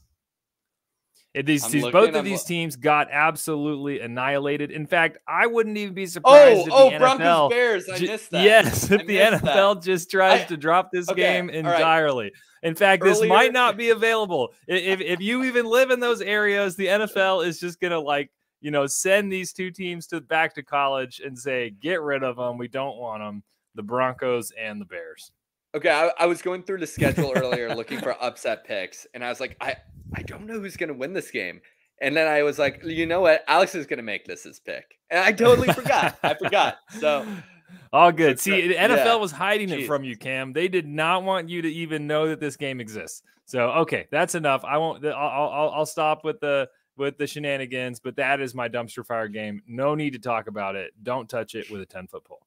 [1.35, 4.71] These, these both of these teams got absolutely annihilated.
[4.71, 6.69] In fact, I wouldn't even be oh, surprised.
[6.71, 7.87] Oh, oh, Broncos Bears.
[7.87, 8.43] I missed that.
[8.43, 9.83] Yes, if the NFL that.
[9.83, 12.25] just tries I, to drop this okay, game entirely.
[12.25, 12.33] Right.
[12.63, 14.53] In fact, Earlier, this might not be available.
[14.67, 18.71] if if you even live in those areas, the NFL is just gonna like you
[18.71, 22.57] know send these two teams to back to college and say get rid of them.
[22.57, 23.43] We don't want them.
[23.75, 25.31] The Broncos and the Bears.
[25.75, 29.29] Okay, I, I was going through the schedule earlier looking for upset picks, and I
[29.29, 29.75] was like, I
[30.13, 30.27] I mm.
[30.27, 31.61] don't know who's going to win this game.
[32.01, 33.43] And then I was like, you know what?
[33.47, 34.97] Alex is going to make this his pick.
[35.09, 36.17] And I totally forgot.
[36.23, 36.77] I forgot.
[36.99, 37.25] So
[37.93, 38.39] all good.
[38.39, 39.15] See, uh, the NFL yeah.
[39.15, 39.83] was hiding Jeez.
[39.83, 40.53] it from you, Cam.
[40.53, 43.23] They did not want you to even know that this game exists.
[43.45, 44.63] So okay, that's enough.
[44.63, 45.03] I won't.
[45.05, 47.99] I'll, I'll, I'll stop with the with the shenanigans.
[47.99, 49.61] But that is my dumpster fire game.
[49.67, 50.93] No need to talk about it.
[51.01, 52.45] Don't touch it with a ten foot pole.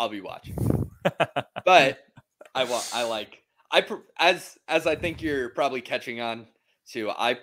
[0.00, 0.56] I'll be watching.
[1.64, 1.98] but
[2.54, 2.90] I want.
[2.94, 3.84] I like I
[4.18, 6.46] as as I think you're probably catching on
[6.92, 7.10] to.
[7.10, 7.38] I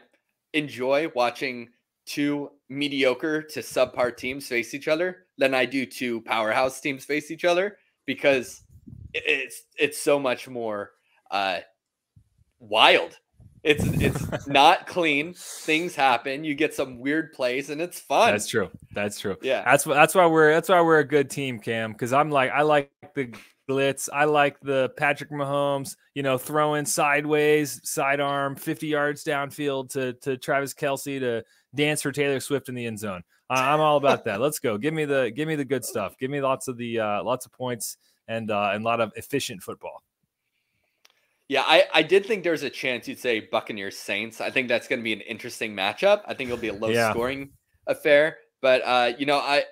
[0.54, 1.70] enjoy watching
[2.06, 7.32] two mediocre to subpar teams face each other than I do two powerhouse teams face
[7.32, 8.64] each other because
[9.14, 10.92] it's it's so much more
[11.32, 11.60] uh,
[12.60, 13.18] wild.
[13.64, 15.34] It's it's not clean.
[15.34, 16.44] Things happen.
[16.44, 18.32] You get some weird plays, and it's fun.
[18.32, 18.70] That's true.
[18.94, 19.38] That's true.
[19.42, 19.64] Yeah.
[19.64, 21.94] That's what that's why we're that's why we're a good team, Cam.
[21.94, 23.34] Because I'm like I like the
[23.68, 24.10] blitz.
[24.12, 30.38] I like the Patrick Mahomes, you know, throwing sideways, sidearm, 50 yards downfield to to
[30.38, 31.44] Travis Kelce to
[31.76, 33.24] dance for Taylor Swift in the end zone.
[33.50, 34.42] I'm all about that.
[34.42, 34.78] Let's go.
[34.78, 36.18] Give me the give me the good stuff.
[36.18, 37.98] Give me lots of the uh, lots of points
[38.28, 40.04] and uh, and a lot of efficient football.
[41.50, 44.40] Yeah, I, I did think there's a chance you'd say Buccaneers Saints.
[44.42, 46.22] I think that's going to be an interesting matchup.
[46.26, 47.12] I think it'll be a low yeah.
[47.12, 47.52] scoring
[47.86, 48.38] affair.
[48.62, 49.66] But uh, you know, I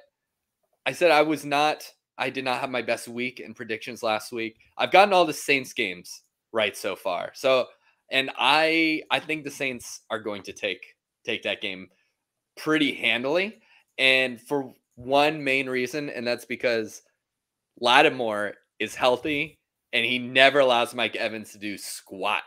[0.86, 1.90] I said I was not.
[2.22, 4.58] I did not have my best week in predictions last week.
[4.78, 7.32] I've gotten all the Saints games right so far.
[7.34, 7.66] So,
[8.12, 10.96] and I I think the Saints are going to take
[11.26, 11.90] take that game
[12.56, 13.60] pretty handily,
[13.98, 17.02] and for one main reason, and that's because
[17.80, 19.60] Lattimore is healthy
[19.94, 22.44] and he never allows Mike Evans to do squat.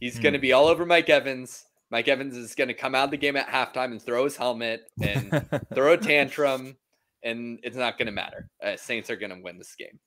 [0.00, 0.22] He's mm.
[0.22, 1.64] going to be all over Mike Evans.
[1.90, 4.36] Mike Evans is going to come out of the game at halftime and throw his
[4.36, 6.76] helmet and throw a tantrum,
[7.22, 8.48] and it's not going to matter.
[8.62, 9.98] Uh, Saints are going to win this game.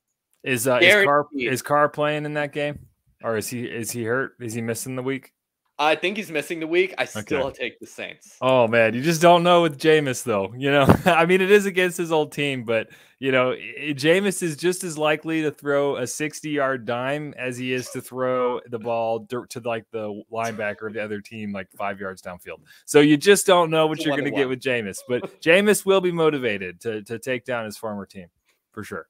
[0.43, 2.79] Is uh, is Carr, is Carr playing in that game,
[3.23, 4.33] or is he is he hurt?
[4.39, 5.33] Is he missing the week?
[5.81, 6.93] I think he's missing the week.
[6.97, 7.57] I still okay.
[7.57, 8.35] take the Saints.
[8.41, 10.53] Oh man, you just don't know with Jameis though.
[10.59, 14.57] You know, I mean, it is against his old team, but you know, Jameis is
[14.57, 19.25] just as likely to throw a 60-yard dime as he is to throw the ball
[19.25, 22.59] to like the linebacker of the other team, like five yards downfield.
[22.85, 24.99] So you just don't know what it's you're going to get with Jameis.
[25.07, 28.27] But Jameis will be motivated to to take down his former team
[28.73, 29.07] for sure.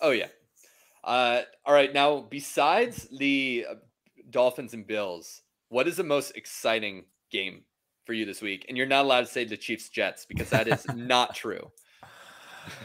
[0.00, 0.28] Oh yeah.
[1.04, 1.92] Uh, all right.
[1.94, 3.74] Now, besides the uh,
[4.30, 7.62] Dolphins and Bills what is the most exciting game
[8.04, 8.66] for you this week?
[8.68, 11.70] And you're not allowed to say the Chiefs Jets because that is not true.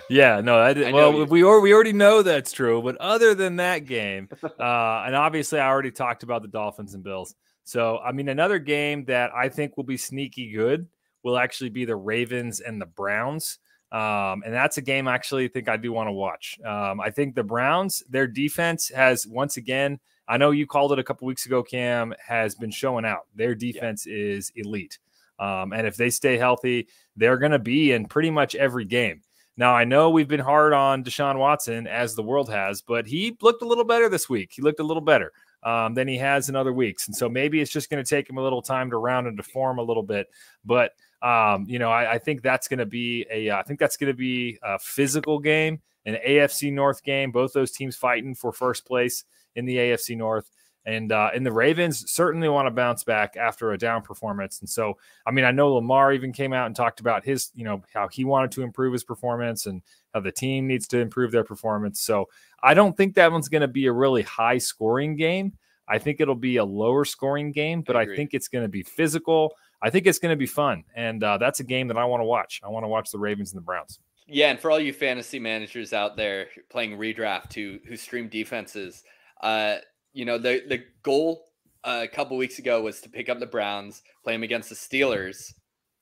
[0.09, 0.87] Yeah, no, I did.
[0.87, 5.03] I well, we or, we already know that's true, but other than that game, uh,
[5.05, 7.35] and obviously I already talked about the Dolphins and Bills.
[7.65, 10.87] So, I mean, another game that I think will be sneaky good
[11.23, 13.59] will actually be the Ravens and the Browns.
[13.91, 16.59] Um, and that's a game I actually think I do want to watch.
[16.65, 20.99] Um, I think the Browns, their defense has once again I know you called it
[20.99, 23.27] a couple weeks ago, Cam, has been showing out.
[23.35, 24.15] Their defense yeah.
[24.15, 24.99] is elite.
[25.39, 29.21] Um, and if they stay healthy, they're going to be in pretty much every game.
[29.55, 33.37] Now, I know we've been hard on Deshaun Watson as the world has, but he
[33.41, 34.51] looked a little better this week.
[34.53, 37.07] He looked a little better um, than he has in other weeks.
[37.07, 39.37] And so maybe it's just going to take him a little time to round and
[39.37, 40.27] to form a little bit.
[40.65, 43.97] But, um, you know, I, I think that's going to be a, I think that's
[43.97, 48.51] going to be a physical game, an AFC North game, both those teams fighting for
[48.51, 49.23] first place
[49.55, 50.49] in the AFC North.
[50.85, 54.59] And uh, and the Ravens certainly want to bounce back after a down performance.
[54.59, 57.63] And so, I mean, I know Lamar even came out and talked about his, you
[57.63, 59.81] know, how he wanted to improve his performance and
[60.13, 62.01] how the team needs to improve their performance.
[62.01, 62.27] So
[62.61, 65.53] I don't think that one's going to be a really high scoring game.
[65.87, 68.69] I think it'll be a lower scoring game, but I, I think it's going to
[68.69, 69.53] be physical.
[69.81, 70.85] I think it's going to be fun.
[70.95, 72.61] And uh, that's a game that I want to watch.
[72.63, 73.99] I want to watch the Ravens and the Browns.
[74.27, 74.49] Yeah.
[74.49, 79.03] And for all you fantasy managers out there playing redraft who, who stream defenses,
[79.43, 79.77] uh,
[80.13, 81.45] you know, the the goal
[81.83, 84.75] uh, a couple weeks ago was to pick up the Browns, play them against the
[84.75, 85.53] Steelers.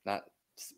[0.05, 0.23] Not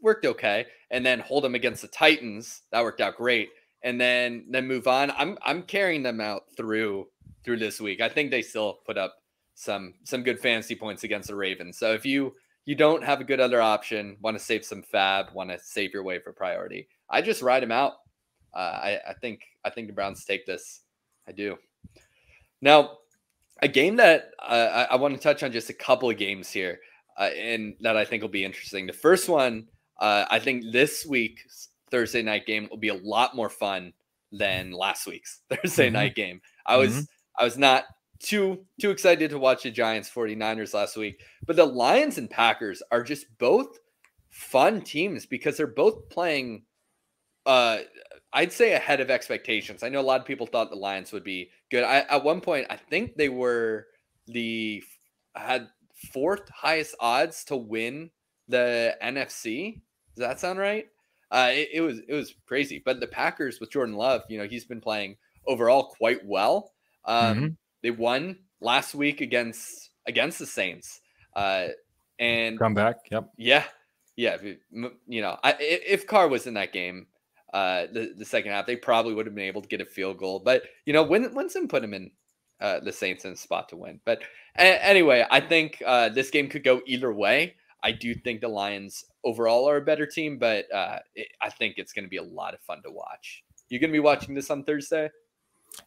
[0.01, 2.61] worked okay, and then hold them against the Titans.
[2.71, 3.49] That worked out great,
[3.83, 5.11] and then then move on.
[5.11, 7.07] I'm I'm carrying them out through
[7.43, 8.01] through this week.
[8.01, 9.15] I think they still put up
[9.55, 11.77] some some good fantasy points against the Ravens.
[11.77, 12.33] So if you
[12.65, 15.93] you don't have a good other option, want to save some FAAB, want to save
[15.93, 17.93] your way for priority, I just ride them out.
[18.53, 20.81] Uh, I, I think I think the Browns take this.
[21.27, 21.57] I do.
[22.63, 22.99] Now,
[23.61, 26.49] a game that uh, I, I want to touch on just a couple of games
[26.49, 26.79] here,
[27.19, 28.87] uh, and that I think will be interesting.
[28.87, 29.67] The first one,
[29.99, 33.91] uh, I think this week's Thursday night game will be a lot more fun
[34.31, 35.93] than last week's Thursday mm-hmm.
[35.93, 36.39] night game.
[36.65, 37.03] I was mm-hmm.
[37.37, 37.83] I was not
[38.19, 42.81] too too excited to watch the Giants 49ers last week, but the Lions and Packers
[42.91, 43.77] are just both
[44.29, 46.63] fun teams because they're both playing
[47.45, 47.79] uh
[48.33, 49.83] I'd say ahead of expectations.
[49.83, 51.83] I know a lot of people thought the Lions would be good.
[51.83, 53.87] I, at one point, I think they were
[54.27, 54.83] the
[55.35, 55.67] had
[56.11, 58.09] fourth highest odds to win
[58.47, 59.81] the NFC.
[60.15, 60.87] Does that sound right?
[61.31, 62.81] Uh, it, it, was it was crazy.
[62.83, 65.17] But the Packers with Jordan Love, you know, he's been playing
[65.47, 66.71] overall quite well.
[67.05, 67.47] Um, mm-hmm.
[67.81, 71.01] They won last week against against the Saints,
[71.35, 71.67] uh,
[72.19, 72.97] and come back.
[73.11, 73.31] Yep.
[73.37, 73.63] Yeah,
[74.15, 74.37] yeah.
[74.71, 77.07] You know, I, if Carr was in that game,
[77.53, 80.17] uh, the, the second half, they probably would have been able to get a field
[80.17, 80.39] goal.
[80.39, 82.11] But, you know, Win- Winston put him in
[82.59, 83.99] uh, the Saints in a spot to win.
[84.05, 84.23] But
[84.57, 87.55] a- anyway, I think uh, this game could go either way.
[87.83, 91.75] I do think the Lions overall are a better team, but uh, it, I think
[91.77, 93.43] it's going to be a lot of fun to watch.
[93.69, 95.09] You're going to be watching this on Thursday?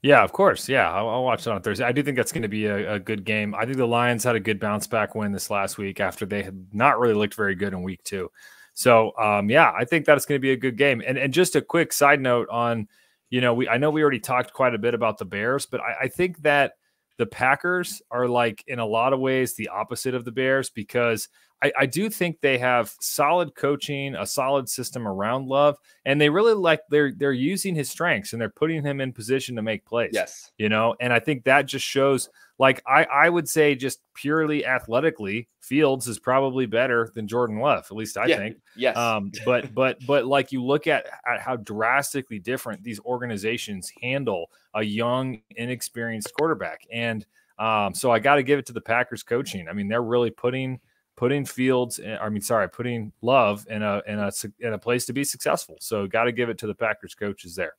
[0.02, 0.68] Yeah, of course.
[0.68, 1.84] Yeah, I'll, I'll, watch it on Thursday.
[1.84, 3.54] I do think that's going to be a, a, good game.
[3.54, 6.42] I think the Lions had a good bounce back win this last week after they
[6.42, 8.30] had not really looked very good in week two.
[8.76, 11.02] So um, yeah, I think that's going to be a good game.
[11.04, 12.88] And and just a quick side note on,
[13.30, 15.80] you know, we I know we already talked quite a bit about the Bears, but
[15.80, 16.74] I, I think that
[17.16, 21.30] the Packers are like in a lot of ways the opposite of the Bears because
[21.62, 26.28] I, I, do think they have solid coaching, a solid system around Love, and they
[26.28, 29.86] really like they're they're using his strengths and they're putting him in position to make
[29.86, 30.10] plays.
[30.12, 32.28] Yes, you know, and I think that just shows
[32.58, 37.86] like I, I would say just purely athletically, Fields is probably better than Jordan Love.
[37.90, 38.56] At least I yeah, think.
[38.76, 38.96] Yes.
[38.96, 44.50] Um, but but but like you look at, at how drastically different these organizations handle
[44.74, 47.26] a young, inexperienced quarterback, and
[47.58, 49.68] um, so I got to give it to the Packers coaching.
[49.68, 50.80] I mean, they're really putting
[51.16, 51.98] putting Fields.
[51.98, 54.30] In, I mean, sorry, putting Love in a in a
[54.60, 55.76] in a place to be successful.
[55.80, 57.74] So got to give it to the Packers coaches there.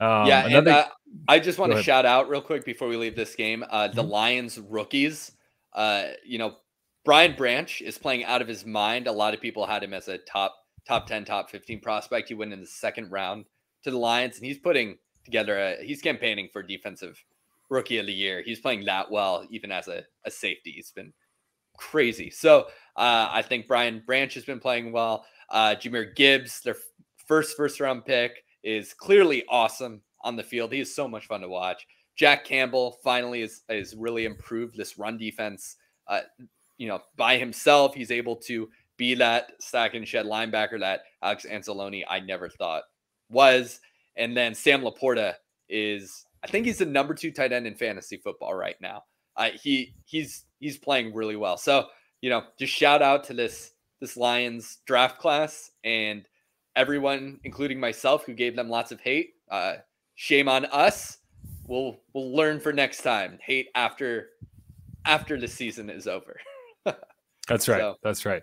[0.00, 0.88] Um, yeah, another, and uh,
[1.28, 3.64] I just want to shout out real quick before we leave this game.
[3.68, 4.10] Uh, the mm-hmm.
[4.10, 5.32] Lions rookies.
[5.74, 6.56] Uh, you know,
[7.04, 9.06] Brian Branch is playing out of his mind.
[9.06, 10.56] A lot of people had him as a top
[10.88, 12.28] top ten, top fifteen prospect.
[12.28, 13.44] He went in the second round
[13.84, 15.84] to the Lions, and he's putting together a.
[15.84, 17.22] He's campaigning for defensive
[17.68, 18.42] rookie of the year.
[18.44, 20.72] He's playing that well, even as a, a safety.
[20.72, 21.12] He's been
[21.76, 22.30] crazy.
[22.30, 25.26] So uh, I think Brian Branch has been playing well.
[25.50, 26.76] Uh, Jahmyr Gibbs, their
[27.26, 30.72] first first round pick is clearly awesome on the field.
[30.72, 31.86] He is so much fun to watch.
[32.16, 35.76] Jack Campbell finally is is really improved this run defense.
[36.06, 36.20] Uh,
[36.76, 41.46] you know, by himself, he's able to be that stack and shed linebacker that Alex
[41.50, 42.82] Anzalone I never thought
[43.30, 43.80] was.
[44.16, 45.34] And then Sam LaPorta
[45.68, 49.04] is, I think he's the number two tight end in fantasy football right now.
[49.36, 51.56] Uh, he he's he's playing really well.
[51.56, 51.86] So
[52.20, 56.26] you know, just shout out to this this Lions draft class and
[56.76, 59.34] everyone, including myself, who gave them lots of hate.
[59.50, 59.74] Uh,
[60.14, 61.18] shame on us.
[61.66, 63.38] We'll we'll learn for next time.
[63.42, 64.30] Hate after
[65.04, 66.40] after the season is over.
[67.48, 67.80] That's right.
[67.80, 68.42] So, That's right.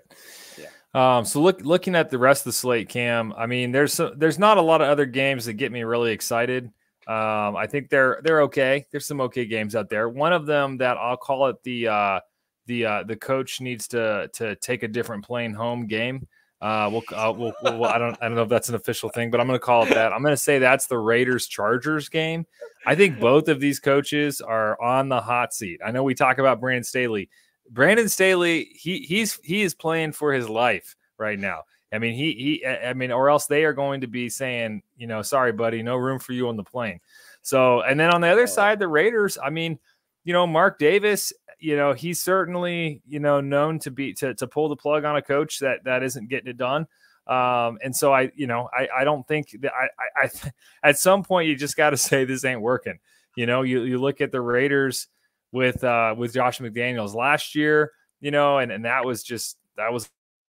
[0.58, 0.68] Yeah.
[0.94, 3.34] Um, so look, looking at the rest of the slate, Cam.
[3.38, 6.66] I mean, there's there's not a lot of other games that get me really excited.
[7.08, 8.86] Um, I think they're they're okay.
[8.92, 10.10] There's some okay games out there.
[10.10, 12.20] One of them that I'll call it the uh,
[12.66, 16.28] the uh, the coach needs to to take a different plane home game.
[16.60, 19.30] Uh, we'll, uh, we'll, we'll, I don't, I don't know if that's an official thing,
[19.30, 20.12] but I'm going to call it that.
[20.12, 22.48] I'm going to say that's the Raiders Chargers game.
[22.86, 25.80] I think both of these coaches are on the hot seat.
[25.86, 27.30] I know we talk about Brandon Staley.
[27.70, 31.64] Brandon Staley, he he's he is playing for his life right now.
[31.94, 35.06] I mean, he he, I mean, or else they are going to be saying, you
[35.06, 37.00] know, sorry, buddy, no room for you on the plane.
[37.42, 39.38] So, and then on the other side, the Raiders.
[39.42, 39.80] I mean,
[40.24, 44.48] you know, Mark Davis you know, he's certainly, you know, known to be to, to
[44.48, 46.88] pull the plug on a coach that that isn't getting it done.
[47.28, 49.88] Um, and so I, you know, I, I don't think that I,
[50.22, 50.52] I, I
[50.90, 53.00] at some point you just got to say this ain't working.
[53.36, 55.08] You know, you, you look at the Raiders
[55.54, 59.94] with uh with Josh McDaniels last year, you know, and, and that was just that
[59.94, 60.10] was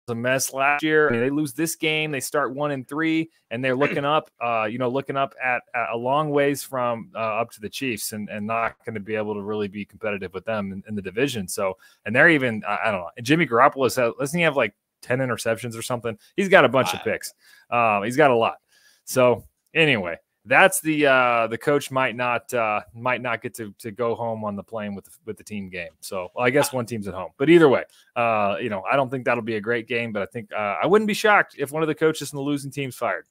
[0.10, 1.10] a mess last year.
[1.10, 4.30] I mean, they lose this game, they start one and three, and they're looking up,
[4.44, 7.70] uh, you know, looking up at, at a long ways from uh, up to the
[7.70, 10.84] Chiefs, and, and not going to be able to really be competitive with them in,
[10.88, 11.48] in the division.
[11.48, 14.74] So, and they're even, I, I don't know, Jimmy Garoppolo says, doesn't he have like
[15.02, 16.18] ten interceptions or something?
[16.36, 17.34] He's got a bunch of picks.
[17.70, 18.58] Um, he's got a lot.
[19.06, 19.44] So
[19.74, 24.16] anyway, that's the uh, the coach might not uh, might not get to, to go
[24.16, 25.90] home on the plane with the, with the team game.
[26.02, 27.84] So well, I guess one team's at home, but either way,
[28.16, 30.12] uh, you know I don't think that'll be a great game.
[30.12, 32.44] But I think uh, I wouldn't be shocked if one of the coaches in the
[32.44, 33.26] losing team's fired.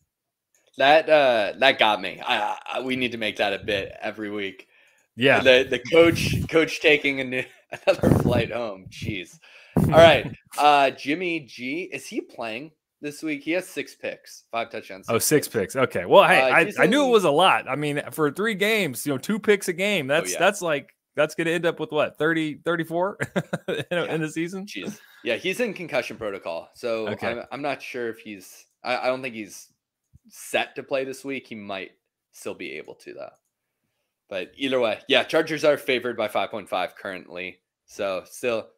[0.77, 2.21] That uh, that got me.
[2.25, 4.67] I, I, we need to make that a bit every week.
[5.17, 7.45] Yeah, the the coach coach taking a new,
[7.87, 8.87] another flight home.
[8.91, 9.39] Jeez.
[9.77, 12.73] All right, uh, Jimmy G is he playing?
[13.05, 13.45] This week.
[13.45, 15.07] He has six picks, five touchdowns.
[15.09, 15.77] Oh, six picks.
[15.77, 16.07] Okay.
[16.07, 17.69] Well, hey, uh, I, I knew it was a lot.
[17.69, 20.11] I mean, for three games, you know, two picks a game.
[20.11, 20.39] Oh, that's oh, yeah.
[20.41, 23.19] that's like that's going to end up with what 30 34
[23.69, 24.05] in, yeah.
[24.07, 24.67] in the season.
[24.67, 24.99] Jeez.
[25.23, 27.29] Yeah, he's in concussion protocol, so okay.
[27.29, 28.67] I'm, I'm not sure if he's.
[28.83, 29.69] I, I don't think he's
[30.29, 31.47] set to play this week.
[31.47, 31.93] He might
[32.33, 33.31] still be able to though.
[34.29, 37.61] But either way, yeah, Chargers are favored by 5.5 currently.
[37.87, 38.69] So still,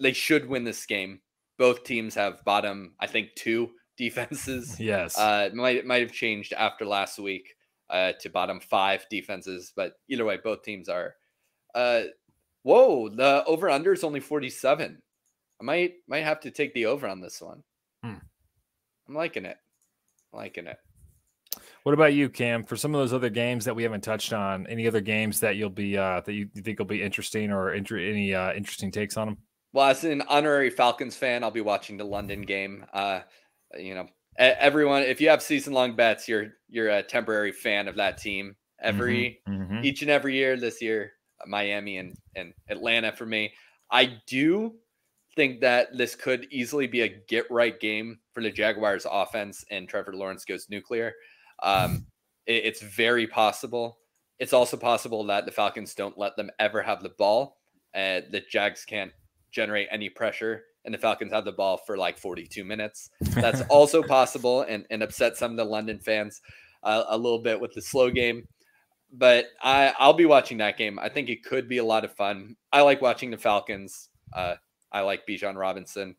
[0.00, 1.20] they should win this game
[1.58, 4.78] both teams have bottom, I think, two defenses.
[4.78, 5.18] Yes.
[5.18, 7.54] Uh, might might have changed after last week
[7.90, 11.14] uh, to bottom five defenses, but either way, both teams are.
[11.74, 12.02] Uh,
[12.62, 15.02] whoa, the over under is only forty seven.
[15.60, 17.62] I might might have to take the over on this one.
[18.02, 18.14] Hmm.
[19.08, 19.56] I'm liking it.
[20.32, 20.78] I'm liking it.
[21.84, 22.64] What about you, Cam?
[22.64, 25.56] For some of those other games that we haven't touched on, any other games that
[25.56, 29.16] you'll be uh, that you, think will be interesting or inter- any uh, interesting takes
[29.16, 29.38] on them?
[29.74, 32.86] Well, as an honorary Falcons fan, I'll be watching the London game.
[32.94, 33.22] Uh,
[33.76, 34.06] you know,
[34.38, 38.54] everyone, if you have season long bets, you're you're a temporary fan of that team.
[38.80, 39.84] Every mm-hmm, mm-hmm.
[39.84, 41.14] each and every year this year,
[41.44, 43.52] Miami and and Atlanta for me.
[43.90, 44.76] I do
[45.34, 49.88] think that this could easily be a get right game for the Jaguars offense and
[49.88, 51.12] Trevor Lawrence goes nuclear.
[51.64, 52.06] Um,
[52.46, 53.98] it, it's very possible.
[54.38, 57.58] It's also possible that the Falcons don't let them ever have the ball.
[57.92, 59.10] Uh, the Jags can't
[59.54, 63.10] generate any pressure and the Falcons have the ball for like 42 minutes.
[63.20, 66.42] That's also possible and, and upset some of the London fans
[66.82, 68.46] uh, a little bit with the slow game.
[69.12, 70.98] but I I'll be watching that game.
[70.98, 72.56] I think it could be a lot of fun.
[72.72, 74.10] I like watching the Falcons.
[74.32, 74.56] Uh,
[74.92, 76.16] I like Bijan Robinson.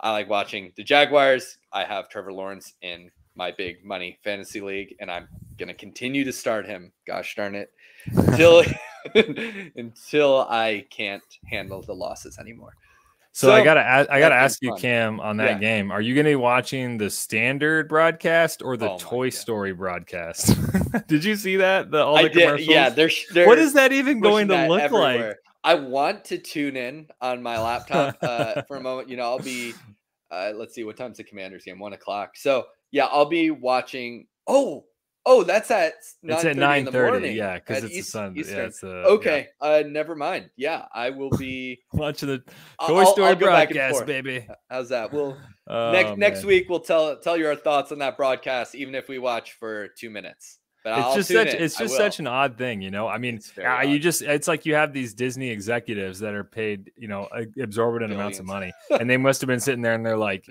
[0.00, 1.58] I like watching the Jaguars.
[1.72, 6.32] I have Trevor Lawrence in my big money fantasy league, and I'm gonna continue to
[6.32, 6.92] start him.
[7.06, 7.72] Gosh darn it,
[8.16, 8.62] until
[9.76, 12.74] until I can't handle the losses anymore.
[13.32, 13.80] So, so I gotta
[14.10, 14.80] I gotta ask you, fun.
[14.80, 15.76] Cam, on that yeah.
[15.76, 15.92] game.
[15.92, 20.56] Are you gonna be watching the standard broadcast or the oh Toy Story broadcast?
[21.06, 21.90] did you see that?
[21.90, 22.66] The all the I commercials.
[22.66, 25.28] Did, yeah, they're, they're what is that even going to look everywhere.
[25.28, 25.36] like?
[25.62, 29.08] I want to tune in on my laptop uh, for a moment.
[29.08, 29.74] You know, I'll be.
[30.30, 31.78] Uh, let's see what time's the Commanders game.
[31.78, 32.36] One o'clock.
[32.36, 34.26] So yeah, I'll be watching.
[34.46, 34.84] Oh,
[35.26, 37.30] Oh, that's at it's at nine thirty.
[37.30, 38.44] Yeah, because it's East, Sunday.
[38.46, 39.48] Yeah, it's a, okay.
[39.60, 39.68] Yeah.
[39.68, 40.50] Uh, never mind.
[40.56, 44.46] Yeah, I will be watching the Toy I'll, I'll broadcast, baby.
[44.70, 45.12] How's that?
[45.12, 46.18] We'll oh, next man.
[46.18, 49.52] next week we'll tell tell you our thoughts on that broadcast, even if we watch
[49.52, 50.58] for two minutes.
[50.84, 51.62] But it's I'll just such in.
[51.62, 53.08] it's just such an odd thing, you know.
[53.08, 56.92] I mean, uh, you just it's like you have these Disney executives that are paid,
[56.96, 58.12] you know, exorbitant Billions.
[58.12, 60.46] amounts of money, and they must have been sitting there and they're like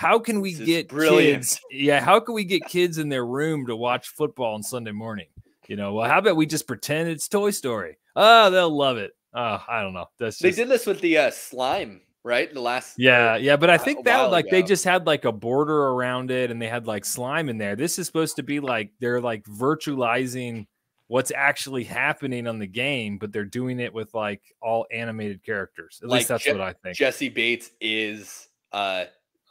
[0.00, 1.60] how can we get kids?
[1.70, 5.26] Yeah, how can we get kids in their room to watch football on Sunday morning?
[5.68, 7.98] You know, well, how about we just pretend it's Toy Story?
[8.16, 9.10] Oh, they'll love it.
[9.34, 10.06] Oh, I don't know.
[10.18, 10.42] That's just...
[10.56, 12.52] they did this with the uh, slime, right?
[12.52, 14.56] The last yeah, yeah, but I think that like ago.
[14.56, 17.76] they just had like a border around it, and they had like slime in there.
[17.76, 20.66] This is supposed to be like they're like virtualizing
[21.08, 26.00] what's actually happening on the game, but they're doing it with like all animated characters.
[26.02, 26.96] At like least that's Je- what I think.
[26.96, 29.04] Jessie Bates is uh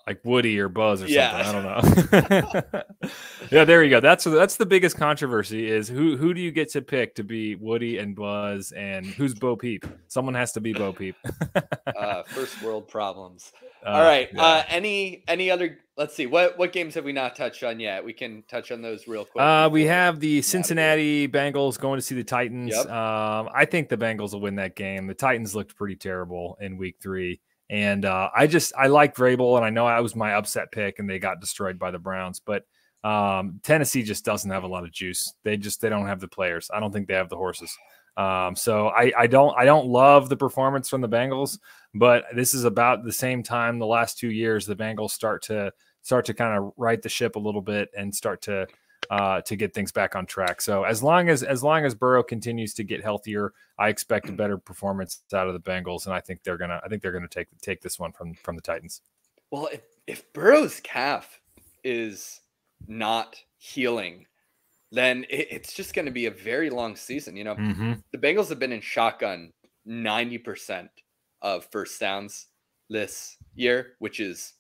[0.10, 1.44] like Woody or Buzz or yeah.
[1.44, 1.68] something.
[1.68, 2.84] I don't know.
[3.52, 4.00] yeah, there you go.
[4.00, 7.54] That's that's the biggest controversy is who who do you get to pick to be
[7.54, 9.86] Woody and Buzz and who's Bo Peep?
[10.08, 11.16] Someone has to be Bo Peep.
[11.96, 13.52] uh, first world problems.
[13.86, 14.30] Uh, All right.
[14.34, 14.42] Yeah.
[14.42, 15.78] Uh, any any other?
[15.96, 16.26] Let's see.
[16.26, 18.04] What what games have we not touched on yet?
[18.04, 19.44] We can touch on those real quick.
[19.44, 22.74] Uh, we have the Cincinnati Bengals going to see the Titans.
[22.76, 22.88] Yep.
[22.88, 25.06] Um, I think the Bengals will win that game.
[25.06, 27.42] The Titans looked pretty terrible in Week Three.
[27.70, 31.00] And uh, I just I like Vrabel, and I know I was my upset pick,
[31.00, 32.42] and they got destroyed by the Browns.
[32.44, 32.66] But
[33.04, 35.34] um, Tennessee just doesn't have a lot of juice.
[35.44, 36.70] They just they don't have the players.
[36.74, 37.76] I don't think they have the horses.
[38.18, 41.58] Um, so I, I don't I don't love the performance from the Bengals,
[41.94, 45.72] but this is about the same time the last two years the Bengals start to
[46.02, 48.68] start to kind of right the ship a little bit and start to
[49.10, 50.62] uh, to get things back on track.
[50.62, 54.32] So as long as as long as Burrow continues to get healthier, I expect a
[54.32, 57.28] better performance out of the Bengals, and I think they're gonna I think they're gonna
[57.28, 59.02] take take this one from from the Titans.
[59.52, 61.40] Well, if if Burrow's calf
[61.84, 62.42] is
[62.88, 64.26] not healing,
[64.92, 67.36] then it, it's just going to be a very long season.
[67.36, 67.94] You know, mm-hmm.
[68.12, 69.52] the Bengals have been in shotgun
[69.86, 70.90] ninety percent
[71.42, 72.48] of first downs
[72.90, 74.54] this year, which is,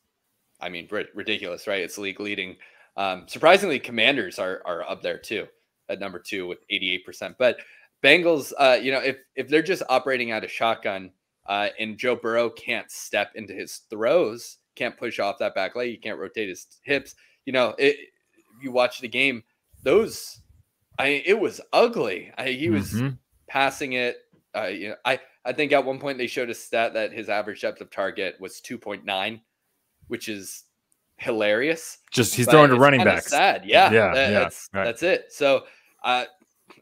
[0.61, 1.81] I mean, ridiculous, right?
[1.81, 2.55] It's league leading
[2.97, 5.47] um, surprisingly, Commanders are are up there too
[5.89, 7.35] at number two with 88%.
[7.37, 7.57] But
[8.03, 11.11] Bengals, uh, you know, if if they're just operating out of shotgun
[11.47, 15.89] uh, and Joe Burrow can't step into his throws, can't push off that back leg,
[15.89, 17.15] he can't rotate his hips.
[17.45, 17.97] You know, it,
[18.61, 19.43] you watch the game,
[19.83, 20.39] those,
[20.97, 22.31] I it was ugly.
[22.37, 23.15] I, he was mm-hmm.
[23.47, 24.17] passing it.
[24.55, 27.27] Uh, you know, I I think at one point they showed a stat that his
[27.27, 29.41] average depth of target was 2.9,
[30.07, 30.63] which is
[31.19, 31.99] hilarious.
[32.11, 33.27] Just he's throwing to running backs.
[33.27, 34.83] Sad, yeah, yeah, that, yeah that's right.
[34.85, 35.25] that's it.
[35.31, 35.65] So,
[36.03, 36.25] uh,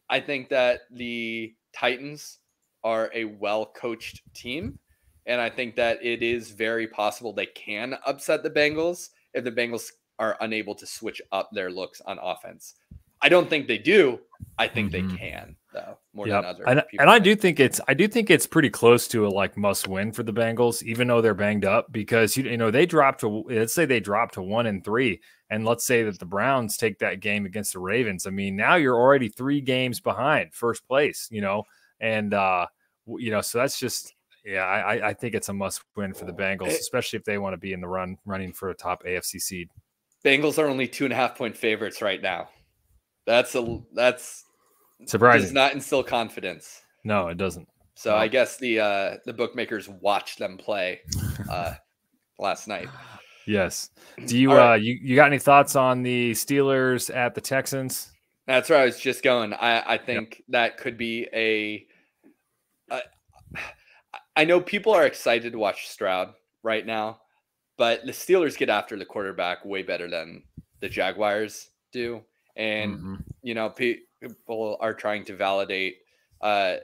[0.10, 2.40] I think that the Titans
[2.84, 4.80] are a well coached team,
[5.26, 9.52] and I think that it is very possible they can upset the Bengals if the
[9.52, 12.76] Bengals are unable to switch up their looks on offense.
[13.22, 14.20] I don't think they do.
[14.58, 15.10] I think mm-hmm.
[15.10, 16.44] they can though more yep.
[16.44, 16.68] than other.
[16.68, 19.58] And, and I do think it's I do think it's pretty close to a like
[19.58, 22.86] must win for the Bengals, even though they're banged up because you, you know they
[22.86, 26.26] dropped to let's say they dropped to one and three, and let's say that the
[26.26, 28.28] Browns take that game against the Ravens.
[28.28, 31.28] I mean, now you're already three games behind first place.
[31.32, 31.64] You know,
[32.00, 32.68] and uh,
[33.06, 34.14] you know, so that's just
[34.46, 37.54] yeah, I, I think it's a must win for the Bengals, especially if they want
[37.54, 39.70] to be in the run running for a top AFC seed.
[40.26, 42.50] Bengals are only two and a half point favorites right now.
[43.28, 44.46] That's a that's
[45.06, 45.44] surprising.
[45.44, 46.82] Does not instill confidence.
[47.04, 47.68] No, it doesn't.
[47.96, 48.16] So no.
[48.16, 51.02] I guess the uh the bookmakers watched them play
[51.52, 51.74] uh
[52.40, 52.88] last night.
[53.46, 53.90] Yes.
[54.26, 54.72] Do you right.
[54.72, 58.14] uh you, you got any thoughts on the Steelers at the Texans?
[58.48, 59.54] That's where I was just going.
[59.54, 60.44] I I think yep.
[60.50, 61.86] that could be a.
[62.90, 63.02] Uh,
[64.38, 67.20] I know people are excited to watch Stroud right now,
[67.78, 70.44] but the Steelers get after the quarterback way better than
[70.80, 72.24] the Jaguars do
[72.58, 73.16] and mm-hmm.
[73.44, 75.98] you know people are trying to validate
[76.42, 76.76] uh,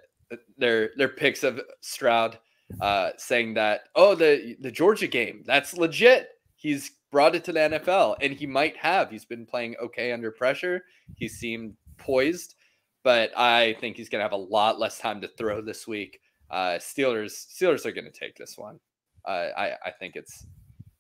[0.58, 2.38] their their picks of Stroud,
[2.80, 6.30] uh, saying that oh the the Georgia game that's legit.
[6.56, 9.10] He's brought it to the NFL, and he might have.
[9.10, 10.84] He's been playing okay under pressure.
[11.18, 12.56] He seemed poised,
[13.04, 16.20] but I think he's going to have a lot less time to throw this week.
[16.50, 18.80] Uh, Steelers Steelers are going to take this one.
[19.28, 20.46] Uh, I I think it's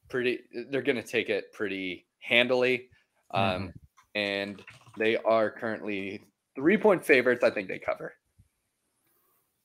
[0.09, 0.39] pretty.
[0.69, 2.89] They're going to take it pretty handily,
[3.34, 3.67] um, mm-hmm.
[4.16, 4.61] And
[4.97, 6.24] they are currently
[6.55, 7.43] three point favorites.
[7.43, 8.14] I think they cover.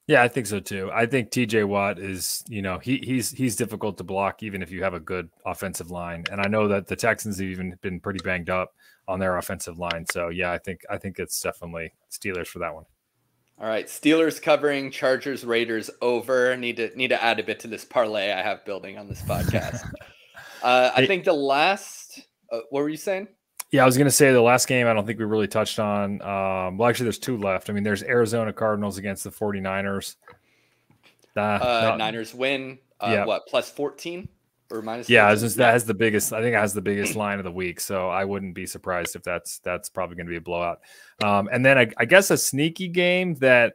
[0.09, 0.91] Yeah, I think so too.
[0.91, 4.71] I think TJ Watt is, you know, he he's he's difficult to block even if
[4.71, 6.25] you have a good offensive line.
[6.33, 8.73] And I know that the Texans have even been pretty banged up
[9.07, 10.07] on their offensive line.
[10.11, 12.85] So yeah, I think I think it's definitely Steelers for that one.
[13.61, 16.57] All right, Steelers covering Chargers Raiders over.
[16.57, 19.21] Need to need to add a bit to this parlay I have building on this
[19.21, 19.85] podcast.
[20.63, 22.21] uh, I think the last.
[22.51, 23.29] Uh, what were you saying?
[23.71, 25.79] Yeah, I was going to say the last game I don't think we really touched
[25.79, 26.23] on.
[26.23, 27.69] Um, well, actually, there's two left.
[27.69, 30.17] I mean, there's Arizona Cardinals against the 49ers.
[31.37, 32.79] Uh, uh, Niners win.
[33.01, 33.25] Uh, yeah.
[33.27, 34.27] What, plus 14
[34.71, 35.09] or minus?
[35.11, 37.79] Yeah, that has the biggest, I think it has the biggest line of the week.
[37.81, 40.81] So I wouldn't be surprised if that's that's probably going to be a blowout.
[41.23, 43.75] Um, and then I, I guess a sneaky game that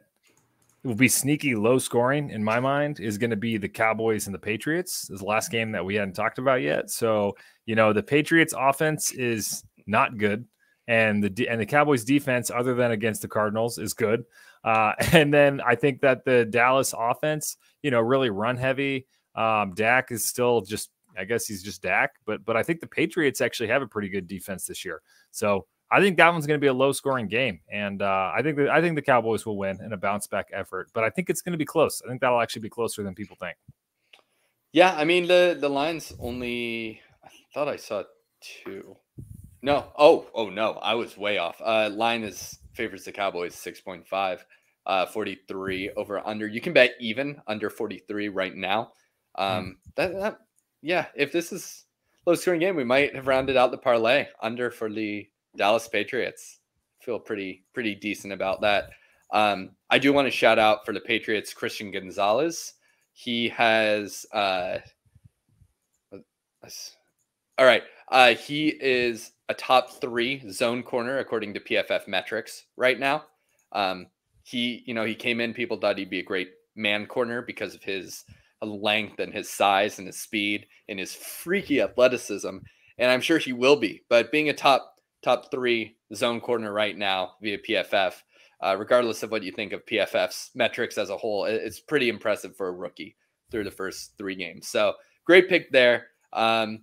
[0.82, 4.34] will be sneaky low scoring in my mind is going to be the Cowboys and
[4.34, 5.02] the Patriots.
[5.02, 6.90] This is the last game that we hadn't talked about yet.
[6.90, 10.46] So, you know, the Patriots offense is not good,
[10.86, 14.24] and the and the Cowboys defense, other than against the Cardinals, is good.
[14.64, 19.06] Uh, and then I think that the Dallas offense, you know, really run heavy.
[19.34, 22.86] Um, Dak is still just, I guess he's just Dak, but but I think the
[22.86, 25.02] Patriots actually have a pretty good defense this year.
[25.30, 28.42] So I think that one's going to be a low scoring game, and uh, I
[28.42, 30.90] think that I think the Cowboys will win in a bounce back effort.
[30.92, 32.02] But I think it's going to be close.
[32.04, 33.56] I think that'll actually be closer than people think.
[34.72, 37.00] Yeah, I mean the the lines only.
[37.22, 38.02] I thought I saw
[38.40, 38.96] two.
[39.64, 39.86] No.
[39.98, 40.72] Oh, oh no.
[40.74, 41.58] I was way off.
[41.64, 44.40] Uh, line is favors the Cowboys 6.5,
[44.84, 46.46] uh, 43 over under.
[46.46, 48.92] You can bet even under 43 right now.
[49.34, 49.42] Hmm.
[49.42, 50.38] Um, that, that,
[50.82, 51.86] yeah, if this is
[52.26, 56.60] low scoring game, we might have rounded out the parlay under for the Dallas Patriots.
[57.00, 58.90] Feel pretty, pretty decent about that.
[59.32, 62.74] Um, I do want to shout out for the Patriots, Christian Gonzalez.
[63.14, 64.80] He has, uh,
[67.56, 67.82] all right.
[68.10, 73.24] Uh, he is a top three zone corner according to PFF metrics right now.
[73.72, 74.06] Um,
[74.42, 75.54] he, you know, he came in.
[75.54, 78.24] People thought he'd be a great man corner because of his
[78.62, 82.58] length and his size and his speed and his freaky athleticism.
[82.98, 84.02] And I'm sure he will be.
[84.08, 88.14] But being a top top three zone corner right now via PFF,
[88.62, 92.56] uh, regardless of what you think of PFF's metrics as a whole, it's pretty impressive
[92.56, 93.16] for a rookie
[93.50, 94.68] through the first three games.
[94.68, 96.08] So great pick there.
[96.32, 96.80] Um,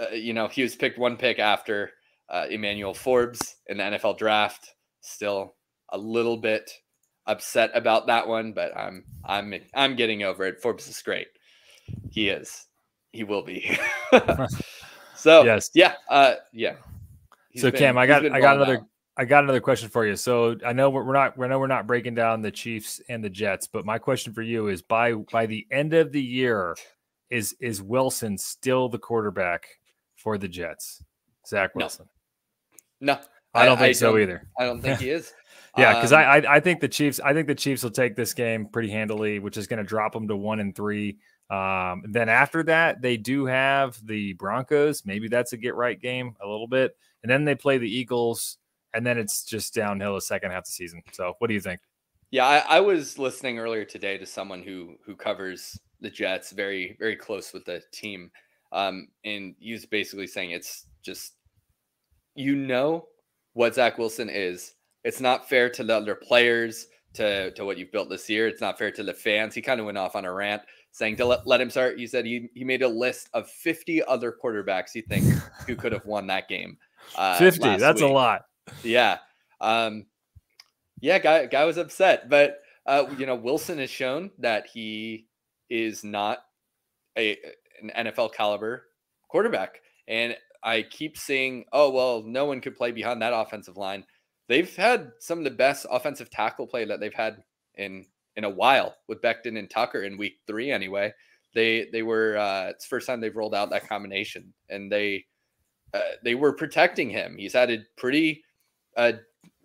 [0.00, 1.90] uh, you know, he was picked one pick after
[2.28, 4.74] uh, Emmanuel Forbes in the NFL draft.
[5.00, 5.54] Still
[5.90, 6.70] a little bit
[7.26, 10.60] upset about that one, but I'm I'm I'm getting over it.
[10.60, 11.28] Forbes is great.
[12.10, 12.66] He is.
[13.12, 13.78] He will be.
[15.14, 16.76] so yes, yeah, uh, yeah.
[17.50, 18.78] He's so been, Cam, I got I got another.
[18.78, 18.86] Out.
[19.18, 20.14] I got another question for you.
[20.14, 23.30] So I know we're not, I know we're not breaking down the Chiefs and the
[23.30, 26.76] Jets, but my question for you is: by by the end of the year,
[27.30, 29.66] is is Wilson still the quarterback
[30.26, 31.04] for the Jets?
[31.46, 32.08] Zach Wilson.
[33.00, 33.20] No, no
[33.54, 34.48] I don't think I so don't, either.
[34.58, 35.32] I don't think he is.
[35.78, 38.16] yeah, because um, I, I, I think the Chiefs I think the Chiefs will take
[38.16, 41.18] this game pretty handily, which is going to drop them to one and three.
[41.48, 45.06] Um, then after that, they do have the Broncos.
[45.06, 48.58] Maybe that's a get right game a little bit, and then they play the Eagles,
[48.94, 51.02] and then it's just downhill the second half of the season.
[51.12, 51.78] So, what do you think?
[52.32, 56.96] Yeah, I, I was listening earlier today to someone who who covers the Jets very
[56.98, 58.32] very close with the team,
[58.76, 61.32] um, and he was basically saying it's just,
[62.34, 63.06] you know,
[63.54, 64.74] what Zach Wilson is.
[65.02, 68.46] It's not fair to the other players, to, to what you've built this year.
[68.46, 69.54] It's not fair to the fans.
[69.54, 70.60] He kind of went off on a rant
[70.92, 71.98] saying to let, let him start.
[71.98, 75.92] He said he, he made a list of 50 other quarterbacks he thinks who could
[75.92, 76.76] have won that game.
[77.16, 78.10] Uh, 50, that's week.
[78.10, 78.42] a lot.
[78.82, 79.18] Yeah.
[79.62, 80.04] Um,
[81.00, 82.28] yeah, guy, guy was upset.
[82.28, 85.28] But, uh, you know, Wilson has shown that he
[85.70, 86.40] is not
[87.16, 87.38] a
[87.82, 88.84] an NFL caliber
[89.28, 89.80] quarterback.
[90.08, 94.04] And I keep seeing, oh, well, no one could play behind that offensive line.
[94.48, 97.42] They've had some of the best offensive tackle play that they've had
[97.74, 98.06] in
[98.36, 101.12] in a while with Becton and Tucker in week three anyway.
[101.54, 105.24] They they were uh, it's first time they've rolled out that combination and they
[105.94, 107.36] uh, they were protecting him.
[107.38, 108.44] He's had a pretty
[108.96, 109.12] uh,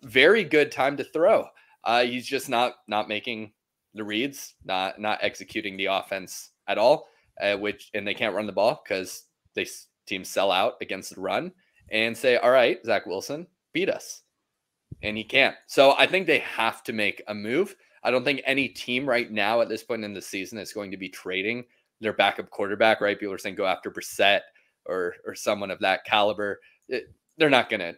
[0.02, 1.46] very good time to throw.
[1.84, 3.52] Uh, he's just not not making
[3.94, 7.08] the reads, not not executing the offense at all
[7.42, 9.24] uh, which and they can't run the ball because
[9.54, 9.66] they
[10.06, 11.52] teams sell out against the run
[11.90, 14.22] and say, "All right, Zach Wilson, beat us,"
[15.02, 15.56] and he can't.
[15.66, 17.74] So I think they have to make a move.
[18.04, 20.90] I don't think any team right now at this point in the season is going
[20.92, 21.64] to be trading
[22.00, 23.00] their backup quarterback.
[23.00, 23.18] Right?
[23.18, 24.40] People are saying go after Brissett
[24.86, 26.60] or or someone of that caliber.
[26.88, 27.94] It, they're not going to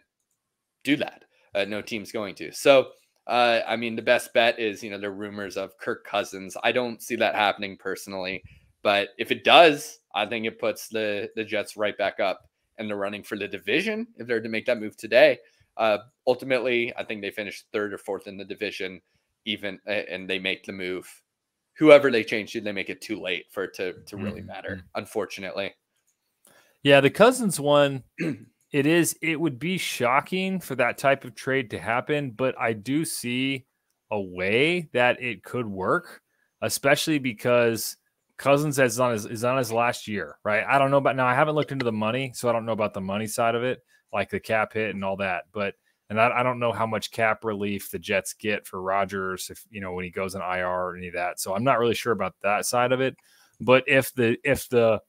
[0.83, 1.25] do that.
[1.53, 2.51] Uh, no team's going to.
[2.51, 2.91] So
[3.27, 6.55] Uh, I mean, the best bet is you know the rumors of Kirk Cousins.
[6.63, 8.43] I don't see that happening personally,
[8.85, 12.87] but if it does, I think it puts the the Jets right back up and
[12.87, 15.39] they're running for the division if they're to make that move today.
[15.75, 19.01] Uh, ultimately, I think they finished third or fourth in the division,
[19.45, 21.09] even and they make the move.
[21.79, 24.49] Whoever they change to, they make it too late for it to to really mm-hmm.
[24.49, 24.83] matter.
[24.93, 25.73] Unfortunately.
[26.83, 28.03] Yeah, the Cousins one.
[28.71, 29.17] it is.
[29.19, 33.65] It would be shocking for that type of trade to happen, but I do see
[34.11, 36.21] a way that it could work,
[36.61, 37.97] especially because
[38.37, 40.65] Cousins is on his is on his last year, right?
[40.67, 41.25] I don't know about now.
[41.25, 43.63] I haven't looked into the money, so I don't know about the money side of
[43.63, 43.81] it,
[44.11, 45.45] like the cap hit and all that.
[45.53, 45.75] But
[46.09, 49.65] and I, I don't know how much cap relief the Jets get for Rodgers if
[49.69, 51.39] you know when he goes in IR or any of that.
[51.39, 53.15] So I'm not really sure about that side of it.
[53.61, 55.01] But if the if the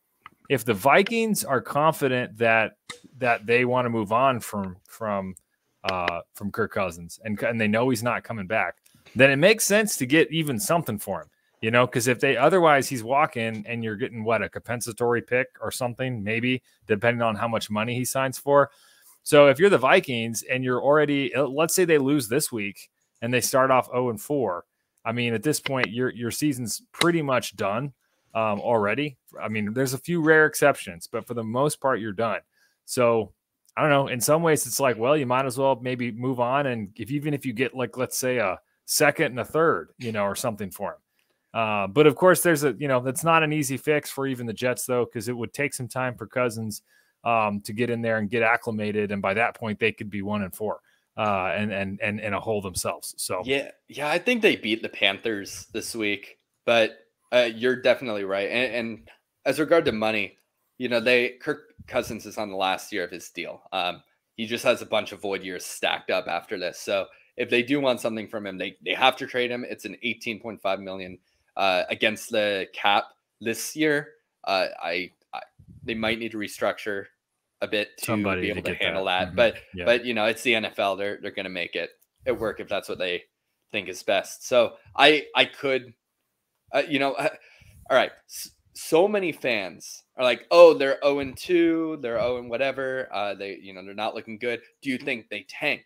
[0.49, 2.73] if the Vikings are confident that
[3.19, 5.35] that they want to move on from from
[5.83, 8.77] uh from Kirk Cousins and and they know he's not coming back,
[9.17, 11.29] then it makes sense to get even something for him
[11.67, 15.49] you know, because if they otherwise he's walking and you're getting what a compensatory pick
[15.61, 18.71] or something, maybe depending on how much money he signs for.
[19.25, 22.89] So if you're the Vikings and you're already, uh, let's say they lose this week
[23.21, 24.65] and they start off 0 and 4.
[25.05, 27.93] I mean, at this point, your your season's pretty much done
[28.33, 29.17] um, already.
[29.43, 32.43] I mean, there's a few rare exceptions, but for the most part, you're done.
[32.85, 33.33] So
[33.77, 34.07] I don't know.
[34.07, 37.11] In some ways, it's like, well, you might as well maybe move on, and if
[37.11, 40.37] even if you get like, let's say, a second and a third, you know, or
[40.37, 40.99] something for him
[41.57, 44.45] uh, but of course, there's a you know that's not an easy fix for even
[44.45, 46.83] the Jets though, because it would take some time for Cousins
[47.25, 50.21] um, to get in there and get acclimated, and by that point they could be
[50.21, 50.81] one and four
[51.17, 53.15] uh, and and and in a hole themselves.
[53.17, 56.37] So yeah, yeah, I think they beat the Panthers this week,
[56.67, 56.99] but
[57.33, 58.51] uh, you're definitely right.
[58.51, 59.11] And, and,
[59.47, 60.37] as regard to money,
[60.77, 63.63] you know, they Kirk Cousins is on the last year of his deal.
[63.73, 64.03] Um,
[64.35, 66.79] he just has a bunch of void years stacked up after this.
[66.81, 67.07] So
[67.39, 69.65] if they do want something from him, they they have to trade him.
[69.67, 71.17] It's an 18.5 million
[71.57, 73.05] uh, against the cap
[73.41, 74.09] this year.
[74.45, 75.41] Uh, I, I,
[75.83, 77.07] they might need to restructure
[77.61, 79.19] a bit to Somebody be able to, to handle that.
[79.21, 79.27] that.
[79.27, 79.37] Mm-hmm.
[79.37, 79.85] But yeah.
[79.85, 80.99] but you know, it's the NFL.
[80.99, 81.91] They're they're going to make it
[82.25, 83.25] it work if that's what they
[83.73, 84.47] think is best.
[84.47, 85.95] So I I could,
[86.73, 87.29] uh, you know, uh,
[87.91, 88.13] all right.
[88.75, 93.09] So many fans are like, oh, they're 0 and 2, they're 0 and whatever.
[93.11, 94.61] Uh, they, you know, they're not looking good.
[94.83, 95.83] Do you think they tank?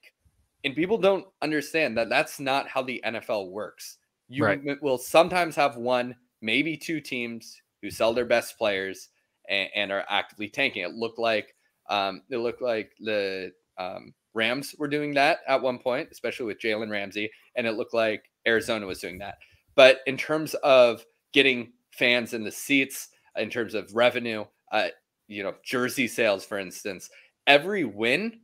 [0.65, 3.99] And people don't understand that that's not how the NFL works.
[4.31, 4.61] You right.
[4.81, 9.09] will sometimes have one, maybe two teams who sell their best players
[9.49, 10.85] and, and are actively tanking.
[10.85, 11.55] It looked like
[11.89, 16.61] um, it looked like the um, Rams were doing that at one point, especially with
[16.61, 19.39] Jalen Ramsey, and it looked like Arizona was doing that.
[19.75, 24.89] But in terms of getting fans in the seats, in terms of revenue, uh,
[25.27, 27.11] you know, jersey sales, for instance,
[27.47, 28.41] every win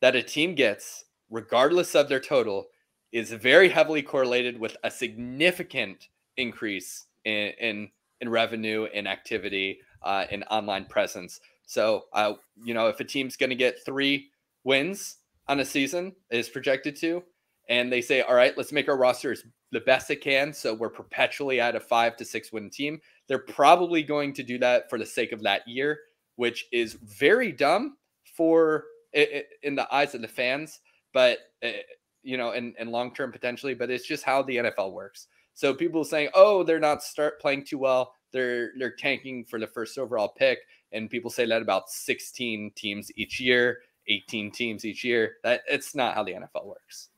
[0.00, 2.66] that a team gets, regardless of their total,
[3.12, 7.88] is very heavily correlated with a significant increase in in,
[8.20, 11.40] in revenue and activity uh, in online presence.
[11.66, 14.30] So, uh, you know, if a team's going to get three
[14.64, 15.16] wins
[15.48, 17.22] on a season, is projected to,
[17.68, 20.88] and they say, all right, let's make our rosters the best it can, so we're
[20.88, 23.00] perpetually at a five to six win team.
[23.26, 25.98] They're probably going to do that for the sake of that year,
[26.36, 27.96] which is very dumb
[28.36, 30.80] for in the eyes of the fans.
[31.12, 31.72] But eh,
[32.26, 35.28] you know, and, and long term potentially, but it's just how the NFL works.
[35.54, 38.12] So people saying, oh, they're not start playing too well.
[38.32, 40.58] They're they're tanking for the first overall pick.
[40.92, 45.36] And people say that about 16 teams each year, 18 teams each year.
[45.44, 47.08] That it's not how the NFL works.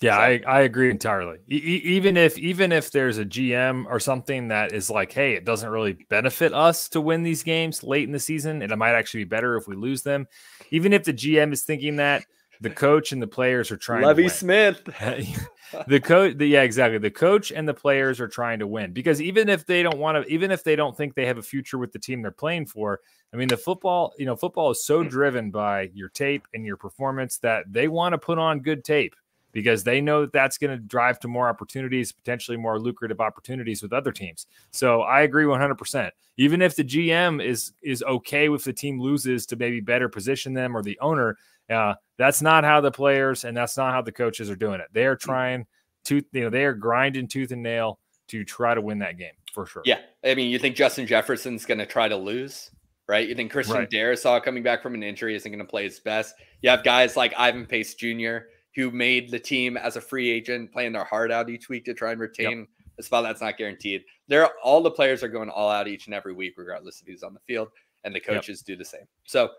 [0.00, 0.20] Yeah, so.
[0.20, 1.38] I, I agree entirely.
[1.50, 5.44] E- even if even if there's a GM or something that is like, hey, it
[5.44, 8.94] doesn't really benefit us to win these games late in the season, and it might
[8.94, 10.28] actually be better if we lose them.
[10.70, 12.24] Even if the GM is thinking that,
[12.60, 14.82] the coach and the players are trying Lovie Smith.
[15.86, 16.98] the coach yeah, exactly.
[16.98, 20.24] The coach and the players are trying to win because even if they don't want
[20.24, 22.66] to, even if they don't think they have a future with the team they're playing
[22.66, 23.00] for,
[23.32, 25.08] I mean, the football, you know, football is so hmm.
[25.08, 29.14] driven by your tape and your performance that they want to put on good tape
[29.56, 33.82] because they know that that's going to drive to more opportunities, potentially more lucrative opportunities
[33.82, 34.46] with other teams.
[34.70, 36.10] So I agree 100%.
[36.36, 40.52] Even if the GM is is okay with the team loses to maybe better position
[40.52, 41.38] them or the owner,
[41.70, 44.86] uh, that's not how the players and that's not how the coaches are doing it.
[44.92, 45.20] They are mm.
[45.20, 45.66] trying
[46.06, 47.98] to, you know, they are grinding tooth and nail
[48.28, 49.82] to try to win that game for sure.
[49.84, 50.00] Yeah.
[50.24, 52.70] I mean, you think Justin Jefferson's going to try to lose,
[53.08, 53.28] right?
[53.28, 53.90] You think Christian right.
[53.90, 56.34] Darrisaw coming back from an injury isn't going to play his best.
[56.62, 58.38] You have guys like Ivan Pace Jr.,
[58.74, 61.94] who made the team as a free agent, playing their heart out each week to
[61.94, 62.68] try and retain yep.
[62.98, 64.04] a spot that's not guaranteed.
[64.28, 67.22] There, all the players are going all out each and every week, regardless if he's
[67.22, 67.68] on the field,
[68.04, 68.66] and the coaches yep.
[68.66, 69.06] do the same.
[69.24, 69.50] So,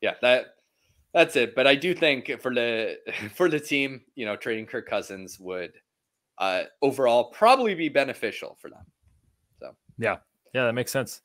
[0.00, 0.55] yeah, that
[1.14, 1.54] That's it.
[1.54, 2.98] But I do think for the
[3.34, 5.72] for the team, you know, trading Kirk Cousins would
[6.38, 8.84] uh overall probably be beneficial for them.
[9.60, 10.16] So yeah,
[10.52, 11.22] yeah, that makes sense.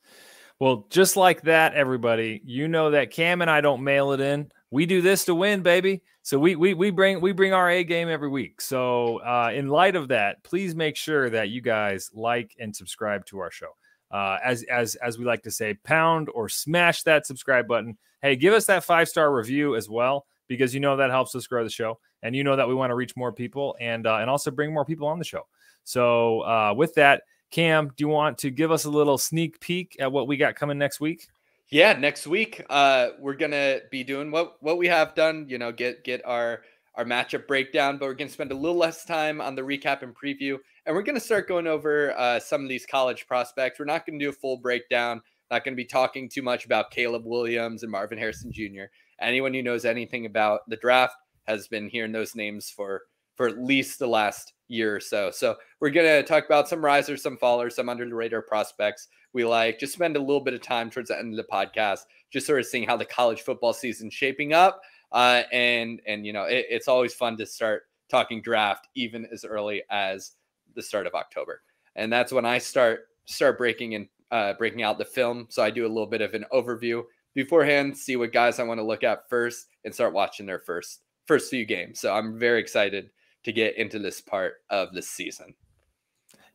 [0.59, 4.51] Well, just like that, everybody, you know that Cam and I don't mail it in.
[4.69, 6.03] We do this to win, baby.
[6.21, 8.61] So we we we bring we bring our A game every week.
[8.61, 13.25] So uh, in light of that, please make sure that you guys like and subscribe
[13.27, 13.69] to our show.
[14.11, 17.97] Uh, as as as we like to say, pound or smash that subscribe button.
[18.21, 21.47] Hey, give us that five star review as well because you know that helps us
[21.47, 24.17] grow the show, and you know that we want to reach more people and uh,
[24.17, 25.47] and also bring more people on the show.
[25.83, 29.95] So uh, with that, Cam, do you want to give us a little sneak peek
[29.99, 31.27] at what we got coming next week?
[31.69, 35.45] Yeah, next week uh, we're gonna be doing what what we have done.
[35.47, 36.63] You know, get get our
[37.01, 40.15] our matchup breakdown, but we're gonna spend a little less time on the recap and
[40.15, 43.79] preview, and we're gonna start going over uh, some of these college prospects.
[43.79, 45.19] We're not gonna do a full breakdown.
[45.49, 48.83] Not gonna be talking too much about Caleb Williams and Marvin Harrison Jr.
[49.19, 53.01] Anyone who knows anything about the draft has been hearing those names for
[53.35, 55.31] for at least the last year or so.
[55.31, 59.45] So we're gonna talk about some risers, some fallers, some under the radar prospects we
[59.45, 62.45] like just spend a little bit of time towards the end of the podcast, just
[62.45, 64.81] sort of seeing how the college football season's shaping up.
[65.11, 69.45] Uh, and and you know, it, it's always fun to start talking draft even as
[69.45, 70.31] early as
[70.75, 71.61] the start of October.
[71.95, 75.47] And that's when I start start breaking and uh, breaking out the film.
[75.49, 77.03] So I do a little bit of an overview
[77.33, 81.01] beforehand, see what guys I want to look at first, and start watching their first
[81.25, 81.99] first few games.
[81.99, 83.09] So I'm very excited
[83.43, 85.55] to get into this part of the season.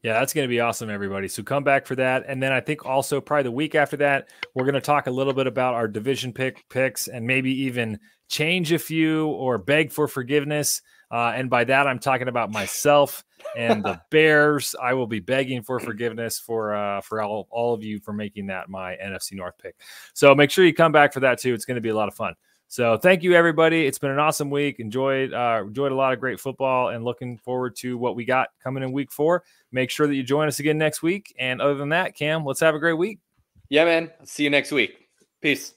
[0.07, 1.27] Yeah, that's going to be awesome, everybody.
[1.27, 2.27] So come back for that.
[2.29, 5.11] And then I think also probably the week after that, we're going to talk a
[5.11, 7.99] little bit about our division pick picks and maybe even
[8.29, 10.81] change a few or beg for forgiveness.
[11.11, 13.25] Uh, and by that, I'm talking about myself
[13.57, 14.77] and the Bears.
[14.81, 18.47] I will be begging for forgiveness for uh, for all, all of you for making
[18.47, 19.75] that my NFC North pick.
[20.15, 21.53] So make sure you come back for that too.
[21.53, 22.35] It's going to be a lot of fun.
[22.69, 23.87] So thank you everybody.
[23.87, 24.81] It's been an awesome week.
[24.81, 28.49] Enjoyed uh, enjoyed a lot of great football and looking forward to what we got
[28.63, 29.45] coming in week four.
[29.73, 31.35] Make sure that you join us again next week.
[31.39, 33.21] And other than that, Cam, let's have a great week.
[33.69, 34.11] Yeah, man.
[34.25, 34.97] See you next week.
[35.41, 35.75] Peace.